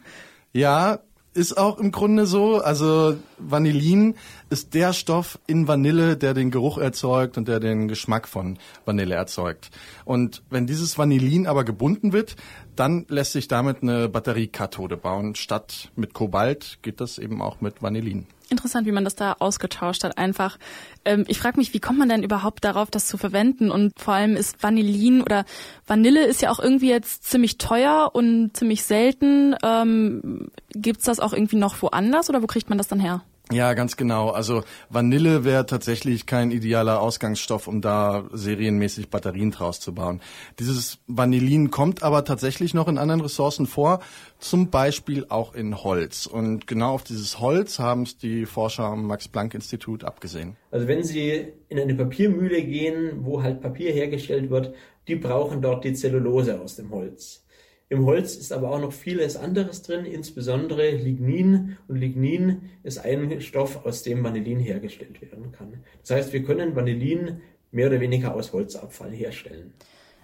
Ja, 0.53 0.99
ist 1.37 1.57
auch 1.57 1.77
im 1.77 1.91
Grunde 1.91 2.25
so. 2.25 2.57
Also 2.61 3.15
Vanillin 3.37 4.15
ist 4.49 4.73
der 4.73 4.91
Stoff 4.91 5.39
in 5.45 5.67
Vanille, 5.67 6.17
der 6.17 6.33
den 6.33 6.49
Geruch 6.49 6.79
erzeugt 6.79 7.37
und 7.37 7.47
der 7.47 7.59
den 7.59 7.87
Geschmack 7.87 8.27
von 8.27 8.57
Vanille 8.85 9.15
erzeugt. 9.15 9.69
Und 10.03 10.41
wenn 10.49 10.65
dieses 10.65 10.97
Vanillin 10.97 11.45
aber 11.45 11.63
gebunden 11.63 12.11
wird, 12.11 12.35
dann 12.75 13.05
lässt 13.07 13.33
sich 13.33 13.47
damit 13.47 13.83
eine 13.83 14.09
Batteriekathode 14.09 14.97
bauen. 14.97 15.35
Statt 15.35 15.91
mit 15.95 16.13
Kobalt 16.13 16.79
geht 16.81 16.99
das 16.99 17.19
eben 17.19 17.41
auch 17.41 17.61
mit 17.61 17.81
Vanillin. 17.83 18.25
Interessant, 18.49 18.87
wie 18.87 18.91
man 18.91 19.03
das 19.03 19.15
da 19.15 19.35
ausgetauscht 19.39 20.03
hat. 20.03 20.17
Einfach. 20.17 20.57
Ähm, 21.03 21.25
ich 21.27 21.39
frage 21.39 21.57
mich, 21.57 21.73
wie 21.73 21.79
kommt 21.79 21.99
man 21.99 22.07
denn 22.07 22.23
überhaupt 22.23 22.63
darauf, 22.63 22.89
das 22.89 23.07
zu 23.07 23.17
verwenden? 23.17 23.69
Und 23.71 23.99
vor 23.99 24.13
allem 24.13 24.35
ist 24.35 24.63
Vanillin 24.63 25.21
oder 25.21 25.45
Vanille 25.85 26.25
ist 26.25 26.41
ja 26.41 26.49
auch 26.51 26.59
irgendwie 26.59 26.89
jetzt 26.89 27.25
ziemlich 27.25 27.57
teuer 27.57 28.11
und 28.13 28.55
ziemlich 28.55 28.83
selten. 28.83 29.55
Ähm, 29.63 30.49
Gibt 30.71 31.05
das 31.07 31.19
auch 31.19 31.33
irgendwie 31.33 31.57
noch 31.57 31.81
woanders 31.81 32.29
oder 32.29 32.41
wo 32.41 32.47
kriegt 32.47 32.69
man 32.69 32.77
das 32.77 32.87
dann 32.87 32.99
her? 32.99 33.21
Ja, 33.51 33.73
ganz 33.75 33.95
genau. 33.95 34.29
Also 34.29 34.63
Vanille 34.89 35.45
wäre 35.45 35.65
tatsächlich 35.65 36.25
kein 36.25 36.51
idealer 36.51 37.01
Ausgangsstoff, 37.01 37.67
um 37.67 37.79
da 37.79 38.25
serienmäßig 38.33 39.09
Batterien 39.09 39.51
draus 39.51 39.79
zu 39.79 39.93
bauen. 39.93 40.21
Dieses 40.59 40.99
Vanillin 41.07 41.71
kommt 41.71 42.03
aber 42.03 42.25
tatsächlich 42.25 42.73
noch 42.73 42.89
in 42.89 42.97
anderen 42.97 43.21
Ressourcen 43.21 43.65
vor, 43.65 44.01
zum 44.39 44.69
Beispiel 44.69 45.25
auch 45.29 45.55
in 45.55 45.81
Holz. 45.81 46.25
Und 46.25 46.67
genau 46.67 46.93
auf 46.93 47.03
dieses 47.03 47.39
Holz 47.39 47.79
haben 47.79 48.03
es 48.03 48.17
die 48.17 48.45
Forscher 48.45 48.83
am 48.83 49.07
Max-Planck-Institut 49.07 50.03
abgesehen. 50.03 50.57
Also 50.69 50.89
wenn 50.89 51.03
Sie 51.03 51.53
in 51.69 51.79
eine 51.79 51.95
Papiermühle 51.95 52.61
gehen, 52.63 53.23
wo 53.23 53.43
halt 53.43 53.61
Papier 53.61 53.93
hergestellt 53.93 54.49
wird, 54.49 54.73
die 55.07 55.15
brauchen 55.15 55.61
dort 55.61 55.85
die 55.85 55.93
Zellulose 55.93 56.59
aus 56.59 56.75
dem 56.75 56.91
Holz. 56.91 57.46
Im 57.89 58.05
Holz 58.05 58.35
ist 58.35 58.51
aber 58.51 58.71
auch 58.71 58.81
noch 58.81 58.91
vieles 58.91 59.37
anderes 59.37 59.81
drin, 59.81 60.05
insbesondere 60.05 60.91
Lignin. 60.91 61.77
Und 61.87 61.95
Lignin 61.97 62.69
ist 62.83 62.97
ein 62.99 63.39
Stoff, 63.39 63.85
aus 63.85 64.03
dem 64.03 64.23
Vanillin 64.23 64.59
hergestellt 64.59 65.21
werden 65.21 65.53
kann. 65.53 65.83
Das 66.01 66.11
heißt, 66.11 66.33
wir 66.33 66.43
können 66.43 66.75
Vanillin 66.75 67.41
mehr 67.71 67.87
oder 67.87 68.01
weniger 68.01 68.35
aus 68.35 68.51
Holzabfall 68.51 69.11
herstellen. 69.11 69.73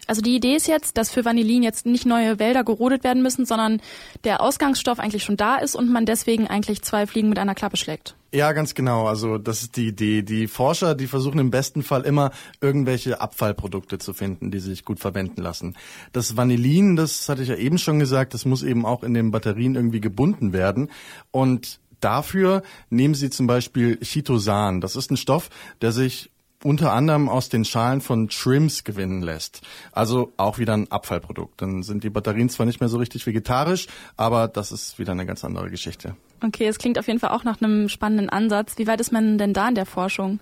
Also 0.08 0.22
die 0.22 0.36
Idee 0.36 0.56
ist 0.56 0.68
jetzt, 0.68 0.98
dass 0.98 1.12
für 1.12 1.26
Vanillin 1.26 1.64
jetzt 1.64 1.86
nicht 1.86 2.06
neue 2.06 2.40
Wälder 2.40 2.64
gerodet 2.64 3.04
werden 3.04 3.24
müssen, 3.24 3.46
sondern 3.46 3.82
der 4.24 4.42
Ausgangsstoff 4.42 5.00
eigentlich 5.00 5.24
schon 5.24 5.38
da 5.38 5.56
ist 5.56 5.76
und 5.76 5.90
man 5.90 6.06
deswegen 6.06 6.48
eigentlich 6.48 6.82
zwei 6.82 7.08
Fliegen 7.08 7.30
mit 7.30 7.40
einer 7.40 7.56
Klappe 7.56 7.78
schlägt. 7.78 8.16
Ja, 8.34 8.52
ganz 8.52 8.74
genau. 8.74 9.06
Also 9.06 9.38
das 9.38 9.62
ist 9.62 9.78
die 9.78 9.90
Idee. 9.90 10.24
Die 10.24 10.48
Forscher, 10.48 10.96
die 10.96 11.06
versuchen 11.06 11.40
im 11.40 11.52
besten 11.52 11.84
Fall 11.84 12.02
immer 12.02 12.32
irgendwelche 12.62 13.22
Abfallprodukte 13.22 14.00
zu 14.00 14.14
finden, 14.14 14.50
die 14.50 14.60
sich 14.60 14.86
gut 14.86 15.00
verwenden 15.00 15.42
lassen. 15.42 15.76
Das 16.14 16.36
Vanillin, 16.36 16.96
das 16.96 17.30
hatte 17.30 17.44
ich 17.44 17.50
ja 17.50 17.56
eben 17.56 17.78
schon 17.78 18.00
gesagt, 18.00 18.34
das 18.34 18.46
muss 18.46 18.64
eben 18.64 18.88
auch 18.88 19.04
in 19.04 19.14
den 19.14 19.30
Batterien 19.30 19.76
irgendwie 19.76 20.02
gebunden 20.02 20.52
werden. 20.52 20.90
Und 21.30 21.80
dafür 22.00 22.64
nehmen 22.90 23.14
sie 23.14 23.30
zum 23.30 23.46
Beispiel 23.46 23.98
Chitosan. 23.98 24.82
Das 24.82 24.96
ist 24.96 25.12
ein 25.12 25.18
Stoff, 25.18 25.50
der 25.82 25.92
sich 25.92 26.32
unter 26.64 26.94
anderem 26.94 27.30
aus 27.30 27.50
den 27.50 27.66
Schalen 27.66 28.02
von 28.02 28.30
Shrimps 28.30 28.84
gewinnen 28.84 29.22
lässt. 29.22 29.62
Also 29.92 30.34
auch 30.38 30.58
wieder 30.58 30.74
ein 30.74 30.92
Abfallprodukt. 30.92 31.62
Dann 31.62 31.84
sind 31.84 32.04
die 32.04 32.10
Batterien 32.10 32.50
zwar 32.50 32.66
nicht 32.66 32.80
mehr 32.80 32.90
so 32.90 32.98
richtig 32.98 33.26
vegetarisch, 33.26 33.88
aber 34.18 34.48
das 34.48 34.72
ist 34.72 35.00
wieder 35.00 35.12
eine 35.12 35.26
ganz 35.26 35.44
andere 35.44 35.70
Geschichte. 35.70 36.16
Okay, 36.42 36.68
es 36.68 36.78
klingt 36.78 37.00
auf 37.00 37.08
jeden 37.08 37.20
Fall 37.20 37.32
auch 37.32 37.44
nach 37.44 37.62
einem 37.62 37.90
spannenden 37.90 38.30
Ansatz. 38.30 38.78
Wie 38.78 38.88
weit 38.88 39.02
ist 39.02 39.12
man 39.12 39.38
denn 39.38 39.54
da 39.54 39.70
in 39.70 39.76
der 39.76 39.86
Forschung? 39.86 40.40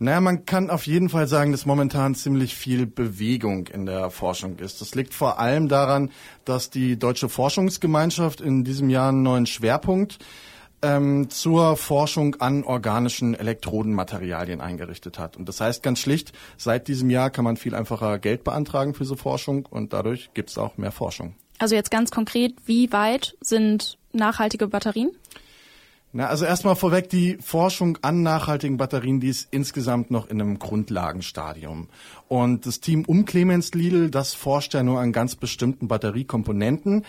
Naja, 0.00 0.20
man 0.20 0.44
kann 0.44 0.70
auf 0.70 0.86
jeden 0.86 1.08
Fall 1.08 1.28
sagen, 1.28 1.52
dass 1.52 1.66
momentan 1.66 2.16
ziemlich 2.16 2.56
viel 2.56 2.84
Bewegung 2.84 3.68
in 3.68 3.86
der 3.86 4.10
Forschung 4.10 4.58
ist. 4.58 4.80
Das 4.80 4.96
liegt 4.96 5.14
vor 5.14 5.38
allem 5.38 5.68
daran, 5.68 6.10
dass 6.44 6.68
die 6.68 6.98
Deutsche 6.98 7.28
Forschungsgemeinschaft 7.28 8.40
in 8.40 8.64
diesem 8.64 8.90
Jahr 8.90 9.10
einen 9.10 9.22
neuen 9.22 9.46
Schwerpunkt 9.46 10.18
ähm, 10.84 11.30
zur 11.30 11.76
Forschung 11.76 12.36
an 12.36 12.62
organischen 12.62 13.34
Elektrodenmaterialien 13.34 14.60
eingerichtet 14.60 15.18
hat. 15.18 15.36
Und 15.36 15.48
das 15.48 15.60
heißt 15.60 15.82
ganz 15.82 15.98
schlicht, 15.98 16.32
seit 16.58 16.88
diesem 16.88 17.08
Jahr 17.10 17.30
kann 17.30 17.44
man 17.44 17.56
viel 17.56 17.74
einfacher 17.74 18.18
Geld 18.18 18.44
beantragen 18.44 18.94
für 18.94 19.04
so 19.04 19.16
Forschung 19.16 19.66
und 19.66 19.92
dadurch 19.92 20.30
gibt 20.34 20.50
es 20.50 20.58
auch 20.58 20.76
mehr 20.76 20.92
Forschung. 20.92 21.34
Also 21.58 21.74
jetzt 21.74 21.90
ganz 21.90 22.10
konkret, 22.10 22.54
wie 22.66 22.92
weit 22.92 23.36
sind 23.40 23.98
nachhaltige 24.12 24.68
Batterien? 24.68 25.12
Na, 26.16 26.28
also 26.28 26.44
erstmal 26.44 26.76
vorweg, 26.76 27.08
die 27.08 27.38
Forschung 27.40 27.98
an 28.02 28.22
nachhaltigen 28.22 28.76
Batterien, 28.76 29.18
die 29.18 29.30
ist 29.30 29.48
insgesamt 29.50 30.12
noch 30.12 30.28
in 30.28 30.40
einem 30.40 30.60
Grundlagenstadium. 30.60 31.88
Und 32.28 32.66
das 32.66 32.78
Team 32.78 33.04
um 33.04 33.24
Clemens 33.24 33.74
Lidl, 33.74 34.10
das 34.10 34.32
forscht 34.32 34.74
ja 34.74 34.84
nur 34.84 35.00
an 35.00 35.12
ganz 35.12 35.34
bestimmten 35.34 35.88
Batteriekomponenten 35.88 37.04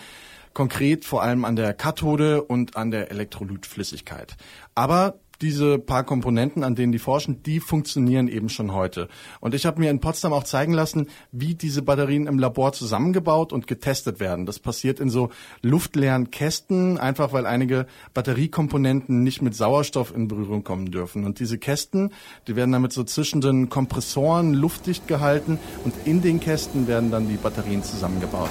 konkret 0.56 1.04
vor 1.04 1.22
allem 1.22 1.44
an 1.44 1.54
der 1.54 1.74
Kathode 1.74 2.42
und 2.42 2.78
an 2.78 2.90
der 2.90 3.10
Elektrolytflüssigkeit. 3.10 4.38
Aber 4.74 5.20
diese 5.42 5.78
paar 5.78 6.02
Komponenten, 6.02 6.64
an 6.64 6.74
denen 6.74 6.92
die 6.92 6.98
forschen, 6.98 7.42
die 7.42 7.60
funktionieren 7.60 8.26
eben 8.26 8.48
schon 8.48 8.72
heute. 8.72 9.08
Und 9.40 9.54
ich 9.54 9.66
habe 9.66 9.80
mir 9.80 9.90
in 9.90 10.00
Potsdam 10.00 10.32
auch 10.32 10.44
zeigen 10.44 10.72
lassen, 10.72 11.10
wie 11.30 11.54
diese 11.54 11.82
Batterien 11.82 12.26
im 12.26 12.38
Labor 12.38 12.72
zusammengebaut 12.72 13.52
und 13.52 13.66
getestet 13.66 14.18
werden. 14.18 14.46
Das 14.46 14.58
passiert 14.58 14.98
in 14.98 15.10
so 15.10 15.28
luftleeren 15.60 16.30
Kästen, 16.30 16.96
einfach 16.96 17.34
weil 17.34 17.44
einige 17.44 17.84
Batteriekomponenten 18.14 19.22
nicht 19.22 19.42
mit 19.42 19.54
Sauerstoff 19.54 20.16
in 20.16 20.26
Berührung 20.26 20.64
kommen 20.64 20.90
dürfen. 20.90 21.26
Und 21.26 21.38
diese 21.38 21.58
Kästen, 21.58 22.14
die 22.48 22.56
werden 22.56 22.72
damit 22.72 22.94
so 22.94 23.04
zwischen 23.04 23.42
den 23.42 23.68
Kompressoren 23.68 24.54
luftdicht 24.54 25.06
gehalten 25.06 25.58
und 25.84 25.92
in 26.06 26.22
den 26.22 26.40
Kästen 26.40 26.88
werden 26.88 27.10
dann 27.10 27.28
die 27.28 27.36
Batterien 27.36 27.82
zusammengebaut 27.82 28.48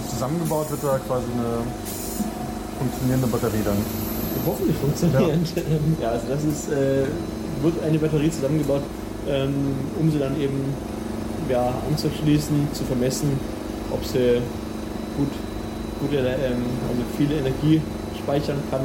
und 0.00 0.10
zusammengebaut 0.10 0.70
wird 0.70 0.82
da 0.82 0.98
quasi 0.98 1.26
eine 1.32 1.62
funktionierende 2.78 3.26
Batterie 3.26 3.62
dann. 3.64 3.76
Hoffentlich 4.46 4.76
funktionierend. 4.76 5.48
Ja, 5.56 5.62
ja 6.02 6.08
also 6.12 6.26
das 6.28 6.44
ist, 6.44 6.68
äh, 6.70 7.04
wird 7.62 7.82
eine 7.84 7.98
Batterie 7.98 8.30
zusammengebaut, 8.30 8.82
ähm, 9.28 9.74
um 9.98 10.10
sie 10.10 10.18
dann 10.18 10.40
eben 10.40 10.74
ja, 11.48 11.74
anzuschließen, 11.88 12.68
zu 12.72 12.84
vermessen, 12.84 13.38
ob 13.90 14.04
sie 14.04 14.40
gut, 15.16 15.32
gut 16.00 16.12
ähm, 16.12 16.64
also 16.88 17.02
viel 17.18 17.30
Energie 17.32 17.82
speichern 18.22 18.58
kann 18.70 18.82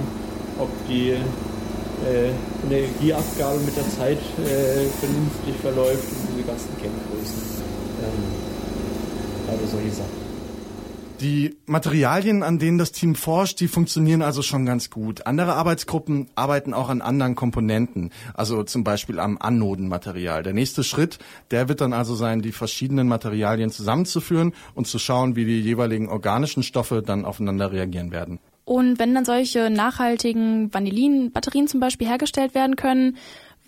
ob 0.59 0.69
die 0.87 1.11
äh, 1.11 2.31
Energieabgabe 2.65 3.59
mit 3.59 3.75
der 3.75 3.89
Zeit 3.89 4.17
äh, 4.17 4.87
vernünftig 4.99 5.55
verläuft 5.61 6.03
und 6.11 6.35
diese 6.35 6.47
ganzen 6.47 6.69
Kenngrößen. 6.77 7.63
Ähm, 8.03 9.51
also 9.51 9.65
solche 9.67 9.91
Sachen. 9.91 10.24
Die 11.21 11.55
Materialien, 11.65 12.43
an 12.43 12.59
denen 12.59 12.77
das 12.77 12.91
Team 12.91 13.15
forscht, 13.15 13.61
die 13.61 13.69
funktionieren 13.69 14.21
also 14.21 14.41
schon 14.41 14.65
ganz 14.65 14.89
gut. 14.89 15.25
Andere 15.25 15.53
Arbeitsgruppen 15.53 16.27
arbeiten 16.35 16.73
auch 16.73 16.89
an 16.89 17.01
anderen 17.01 17.35
Komponenten, 17.35 18.11
also 18.33 18.63
zum 18.63 18.83
Beispiel 18.83 19.19
am 19.19 19.37
Anodenmaterial. 19.37 20.43
Der 20.43 20.53
nächste 20.53 20.83
Schritt, 20.83 21.17
der 21.51 21.69
wird 21.69 21.79
dann 21.79 21.93
also 21.93 22.15
sein, 22.15 22.41
die 22.41 22.51
verschiedenen 22.51 23.07
Materialien 23.07 23.71
zusammenzuführen 23.71 24.53
und 24.73 24.87
zu 24.87 24.99
schauen, 24.99 25.37
wie 25.37 25.45
die 25.45 25.61
jeweiligen 25.61 26.09
organischen 26.09 26.63
Stoffe 26.63 27.01
dann 27.01 27.23
aufeinander 27.23 27.71
reagieren 27.71 28.11
werden. 28.11 28.39
Und 28.65 28.99
wenn 28.99 29.13
dann 29.13 29.25
solche 29.25 29.69
nachhaltigen 29.69 30.73
Vanillin-Batterien 30.73 31.67
zum 31.67 31.79
Beispiel 31.79 32.07
hergestellt 32.07 32.55
werden 32.55 32.75
können, 32.75 33.15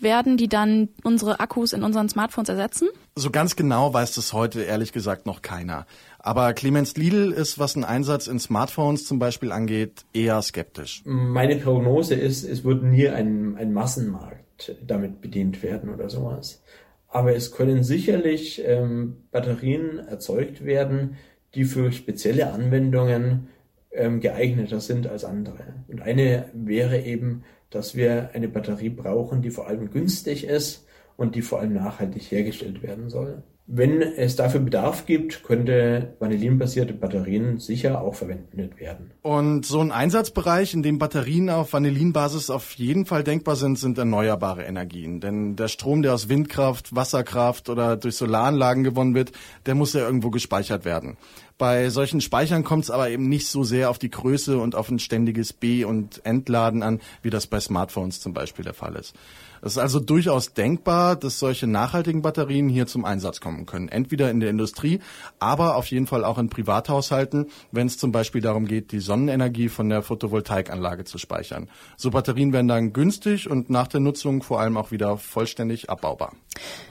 werden 0.00 0.36
die 0.36 0.48
dann 0.48 0.88
unsere 1.02 1.40
Akkus 1.40 1.72
in 1.72 1.82
unseren 1.82 2.08
Smartphones 2.08 2.48
ersetzen? 2.48 2.88
So 3.14 3.30
ganz 3.30 3.56
genau 3.56 3.92
weiß 3.92 4.14
das 4.14 4.32
heute 4.32 4.62
ehrlich 4.62 4.92
gesagt 4.92 5.26
noch 5.26 5.42
keiner. 5.42 5.86
Aber 6.18 6.52
Clemens 6.52 6.96
Lidl 6.96 7.32
ist, 7.32 7.58
was 7.58 7.74
den 7.74 7.84
Einsatz 7.84 8.26
in 8.26 8.38
Smartphones 8.38 9.06
zum 9.06 9.18
Beispiel 9.18 9.52
angeht, 9.52 10.04
eher 10.12 10.40
skeptisch. 10.42 11.02
Meine 11.04 11.56
Prognose 11.56 12.14
ist, 12.14 12.44
es 12.44 12.64
wird 12.64 12.82
nie 12.82 13.08
ein, 13.08 13.56
ein 13.56 13.72
Massenmarkt 13.72 14.76
damit 14.86 15.20
bedient 15.20 15.62
werden 15.62 15.92
oder 15.92 16.08
sowas. 16.08 16.62
Aber 17.08 17.34
es 17.34 17.52
können 17.52 17.84
sicherlich 17.84 18.62
ähm, 18.64 19.24
Batterien 19.30 19.98
erzeugt 19.98 20.64
werden, 20.64 21.16
die 21.54 21.64
für 21.64 21.92
spezielle 21.92 22.52
Anwendungen 22.52 23.48
ähm, 23.92 24.20
geeigneter 24.20 24.80
sind 24.80 25.06
als 25.06 25.24
andere. 25.24 25.74
Und 25.88 26.02
eine 26.02 26.50
wäre 26.52 27.00
eben, 27.00 27.44
dass 27.70 27.94
wir 27.94 28.30
eine 28.34 28.48
Batterie 28.48 28.90
brauchen, 28.90 29.42
die 29.42 29.50
vor 29.50 29.66
allem 29.68 29.90
günstig 29.90 30.44
ist 30.44 30.86
und 31.16 31.34
die 31.34 31.42
vor 31.42 31.60
allem 31.60 31.74
nachhaltig 31.74 32.30
hergestellt 32.30 32.82
werden 32.82 33.08
soll. 33.10 33.42
Wenn 33.70 34.00
es 34.00 34.34
dafür 34.34 34.60
Bedarf 34.60 35.04
gibt, 35.04 35.44
könnte 35.44 36.14
vanillinbasierte 36.20 36.94
Batterien 36.94 37.58
sicher 37.58 38.00
auch 38.00 38.14
verwendet 38.14 38.80
werden. 38.80 39.10
Und 39.20 39.66
so 39.66 39.80
ein 39.80 39.92
Einsatzbereich, 39.92 40.72
in 40.72 40.82
dem 40.82 40.98
Batterien 40.98 41.50
auf 41.50 41.74
Vanillinbasis 41.74 42.48
auf 42.48 42.72
jeden 42.72 43.04
Fall 43.04 43.24
denkbar 43.24 43.56
sind, 43.56 43.78
sind 43.78 43.98
erneuerbare 43.98 44.64
Energien. 44.64 45.20
Denn 45.20 45.54
der 45.54 45.68
Strom, 45.68 46.00
der 46.00 46.14
aus 46.14 46.30
Windkraft, 46.30 46.96
Wasserkraft 46.96 47.68
oder 47.68 47.98
durch 47.98 48.16
Solaranlagen 48.16 48.84
gewonnen 48.84 49.14
wird, 49.14 49.32
der 49.66 49.74
muss 49.74 49.92
ja 49.92 50.00
irgendwo 50.00 50.30
gespeichert 50.30 50.86
werden. 50.86 51.18
Bei 51.58 51.90
solchen 51.90 52.22
Speichern 52.22 52.64
kommt 52.64 52.84
es 52.84 52.90
aber 52.90 53.10
eben 53.10 53.28
nicht 53.28 53.48
so 53.48 53.64
sehr 53.64 53.90
auf 53.90 53.98
die 53.98 54.10
Größe 54.10 54.58
und 54.58 54.76
auf 54.76 54.90
ein 54.90 54.98
ständiges 54.98 55.52
B- 55.52 55.84
und 55.84 56.24
Entladen 56.24 56.82
an, 56.82 57.00
wie 57.20 57.30
das 57.30 57.46
bei 57.46 57.60
Smartphones 57.60 58.20
zum 58.20 58.32
Beispiel 58.32 58.64
der 58.64 58.74
Fall 58.74 58.96
ist. 58.96 59.14
Es 59.62 59.72
ist 59.72 59.78
also 59.78 60.00
durchaus 60.00 60.52
denkbar, 60.52 61.16
dass 61.16 61.38
solche 61.38 61.66
nachhaltigen 61.66 62.22
Batterien 62.22 62.68
hier 62.68 62.86
zum 62.86 63.04
Einsatz 63.04 63.40
kommen 63.40 63.66
können. 63.66 63.88
Entweder 63.88 64.30
in 64.30 64.40
der 64.40 64.50
Industrie, 64.50 65.00
aber 65.38 65.76
auf 65.76 65.86
jeden 65.86 66.06
Fall 66.06 66.24
auch 66.24 66.38
in 66.38 66.48
Privathaushalten, 66.48 67.46
wenn 67.72 67.86
es 67.86 67.98
zum 67.98 68.12
Beispiel 68.12 68.40
darum 68.40 68.66
geht, 68.66 68.92
die 68.92 69.00
Sonnenenergie 69.00 69.68
von 69.68 69.88
der 69.88 70.02
Photovoltaikanlage 70.02 71.04
zu 71.04 71.18
speichern. 71.18 71.68
So 71.96 72.10
Batterien 72.10 72.52
werden 72.52 72.68
dann 72.68 72.92
günstig 72.92 73.50
und 73.50 73.70
nach 73.70 73.88
der 73.88 74.00
Nutzung 74.00 74.42
vor 74.42 74.60
allem 74.60 74.76
auch 74.76 74.90
wieder 74.90 75.16
vollständig 75.16 75.90
abbaubar. 75.90 76.32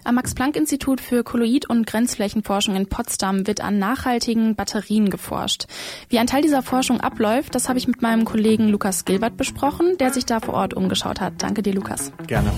Am 0.04 0.16
Max-Planck-Institut 0.16 1.02
für 1.02 1.24
Kolloid- 1.24 1.70
und 1.70 1.86
Grenzflächenforschung 1.86 2.76
in 2.76 2.88
Potsdam 2.88 3.48
wird 3.48 3.62
an 3.62 3.80
nachhaltigen 3.80 4.56
Batterien 4.56 5.10
geforscht. 5.10 5.66
Wie 6.10 6.20
ein 6.20 6.28
Teil 6.28 6.42
dieser 6.42 6.64
Forschung 6.64 7.02
abläuft, 7.02 7.56
das 7.56 7.68
habe 7.68 7.80
ich 7.80 7.88
mit 7.88 8.02
meinem 8.02 8.26
Kollegen 8.26 8.70
Lukas 8.70 9.06
Gilbert 9.06 9.38
besprochen, 9.38 9.98
der 9.98 10.14
sich 10.14 10.26
da 10.26 10.40
vor 10.40 10.54
Ort 10.54 10.74
umgeschaut 10.74 11.20
hat. 11.20 11.34
Danke 11.40 11.62
dir, 11.62 11.74
Lukas. 11.74 12.12
Gerne. 12.28 12.52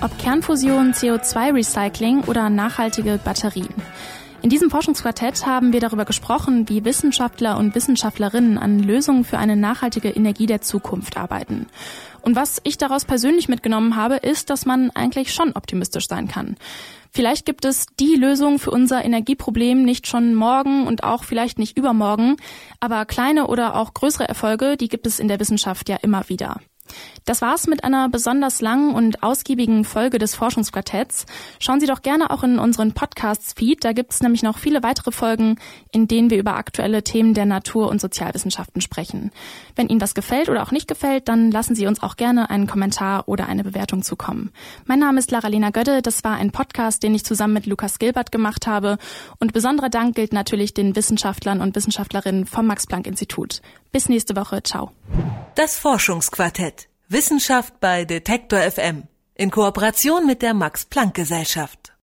Ob 0.00 0.16
Kernfusion, 0.18 0.92
CO2-Recycling 0.92 2.24
oder 2.26 2.50
nachhaltige 2.50 3.18
Batterien. 3.22 3.74
In 4.40 4.50
diesem 4.50 4.70
Forschungsquartett 4.70 5.44
haben 5.46 5.72
wir 5.72 5.80
darüber 5.80 6.04
gesprochen, 6.04 6.68
wie 6.68 6.84
Wissenschaftler 6.84 7.58
und 7.58 7.74
Wissenschaftlerinnen 7.74 8.56
an 8.56 8.78
Lösungen 8.78 9.24
für 9.24 9.38
eine 9.38 9.56
nachhaltige 9.56 10.10
Energie 10.10 10.46
der 10.46 10.60
Zukunft 10.60 11.16
arbeiten. 11.16 11.66
Und 12.22 12.36
was 12.36 12.60
ich 12.62 12.78
daraus 12.78 13.04
persönlich 13.04 13.48
mitgenommen 13.48 13.96
habe, 13.96 14.16
ist, 14.16 14.50
dass 14.50 14.64
man 14.64 14.90
eigentlich 14.90 15.34
schon 15.34 15.52
optimistisch 15.52 16.06
sein 16.06 16.28
kann. 16.28 16.56
Vielleicht 17.10 17.46
gibt 17.46 17.64
es 17.64 17.86
die 17.98 18.14
Lösung 18.14 18.60
für 18.60 18.70
unser 18.70 19.04
Energieproblem 19.04 19.82
nicht 19.82 20.06
schon 20.06 20.34
morgen 20.34 20.86
und 20.86 21.02
auch 21.02 21.24
vielleicht 21.24 21.58
nicht 21.58 21.76
übermorgen, 21.76 22.36
aber 22.78 23.04
kleine 23.06 23.48
oder 23.48 23.74
auch 23.74 23.92
größere 23.92 24.28
Erfolge, 24.28 24.76
die 24.76 24.88
gibt 24.88 25.06
es 25.08 25.18
in 25.18 25.26
der 25.26 25.40
Wissenschaft 25.40 25.88
ja 25.88 25.96
immer 25.96 26.28
wieder. 26.28 26.60
Das 27.24 27.42
war's 27.42 27.66
mit 27.66 27.84
einer 27.84 28.08
besonders 28.08 28.60
langen 28.60 28.94
und 28.94 29.22
ausgiebigen 29.22 29.84
Folge 29.84 30.18
des 30.18 30.34
Forschungsquartetts. 30.34 31.26
Schauen 31.58 31.80
Sie 31.80 31.86
doch 31.86 32.02
gerne 32.02 32.30
auch 32.30 32.42
in 32.42 32.58
unseren 32.58 32.92
Podcasts-Feed. 32.92 33.84
Da 33.84 33.92
gibt's 33.92 34.22
nämlich 34.22 34.42
noch 34.42 34.58
viele 34.58 34.82
weitere 34.82 35.12
Folgen, 35.12 35.56
in 35.92 36.08
denen 36.08 36.30
wir 36.30 36.38
über 36.38 36.56
aktuelle 36.56 37.02
Themen 37.04 37.34
der 37.34 37.46
Natur- 37.46 37.88
und 37.88 38.00
Sozialwissenschaften 38.00 38.80
sprechen. 38.80 39.30
Wenn 39.76 39.88
Ihnen 39.88 40.00
was 40.00 40.14
gefällt 40.14 40.48
oder 40.48 40.62
auch 40.62 40.70
nicht 40.70 40.88
gefällt, 40.88 41.28
dann 41.28 41.50
lassen 41.50 41.74
Sie 41.74 41.86
uns 41.86 42.02
auch 42.02 42.16
gerne 42.16 42.50
einen 42.50 42.66
Kommentar 42.66 43.28
oder 43.28 43.46
eine 43.46 43.64
Bewertung 43.64 44.02
zukommen. 44.02 44.50
Mein 44.86 44.98
Name 44.98 45.18
ist 45.18 45.30
Lara-Lena 45.30 45.70
Gödde. 45.70 46.02
Das 46.02 46.24
war 46.24 46.36
ein 46.36 46.50
Podcast, 46.50 47.02
den 47.02 47.14
ich 47.14 47.24
zusammen 47.24 47.54
mit 47.54 47.66
Lukas 47.66 47.98
Gilbert 47.98 48.32
gemacht 48.32 48.66
habe. 48.66 48.98
Und 49.38 49.52
besonderer 49.52 49.90
Dank 49.90 50.14
gilt 50.14 50.32
natürlich 50.32 50.74
den 50.74 50.96
Wissenschaftlern 50.96 51.60
und 51.60 51.76
Wissenschaftlerinnen 51.76 52.46
vom 52.46 52.66
Max-Planck-Institut. 52.66 53.60
Bis 53.92 54.08
nächste 54.08 54.36
Woche. 54.36 54.62
Ciao. 54.62 54.92
Das 55.54 55.76
Forschungsquartett. 55.78 56.88
Wissenschaft 57.08 57.80
bei 57.80 58.04
Detektor 58.04 58.60
FM. 58.60 59.04
In 59.34 59.50
Kooperation 59.50 60.26
mit 60.26 60.42
der 60.42 60.54
Max-Planck-Gesellschaft. 60.54 61.87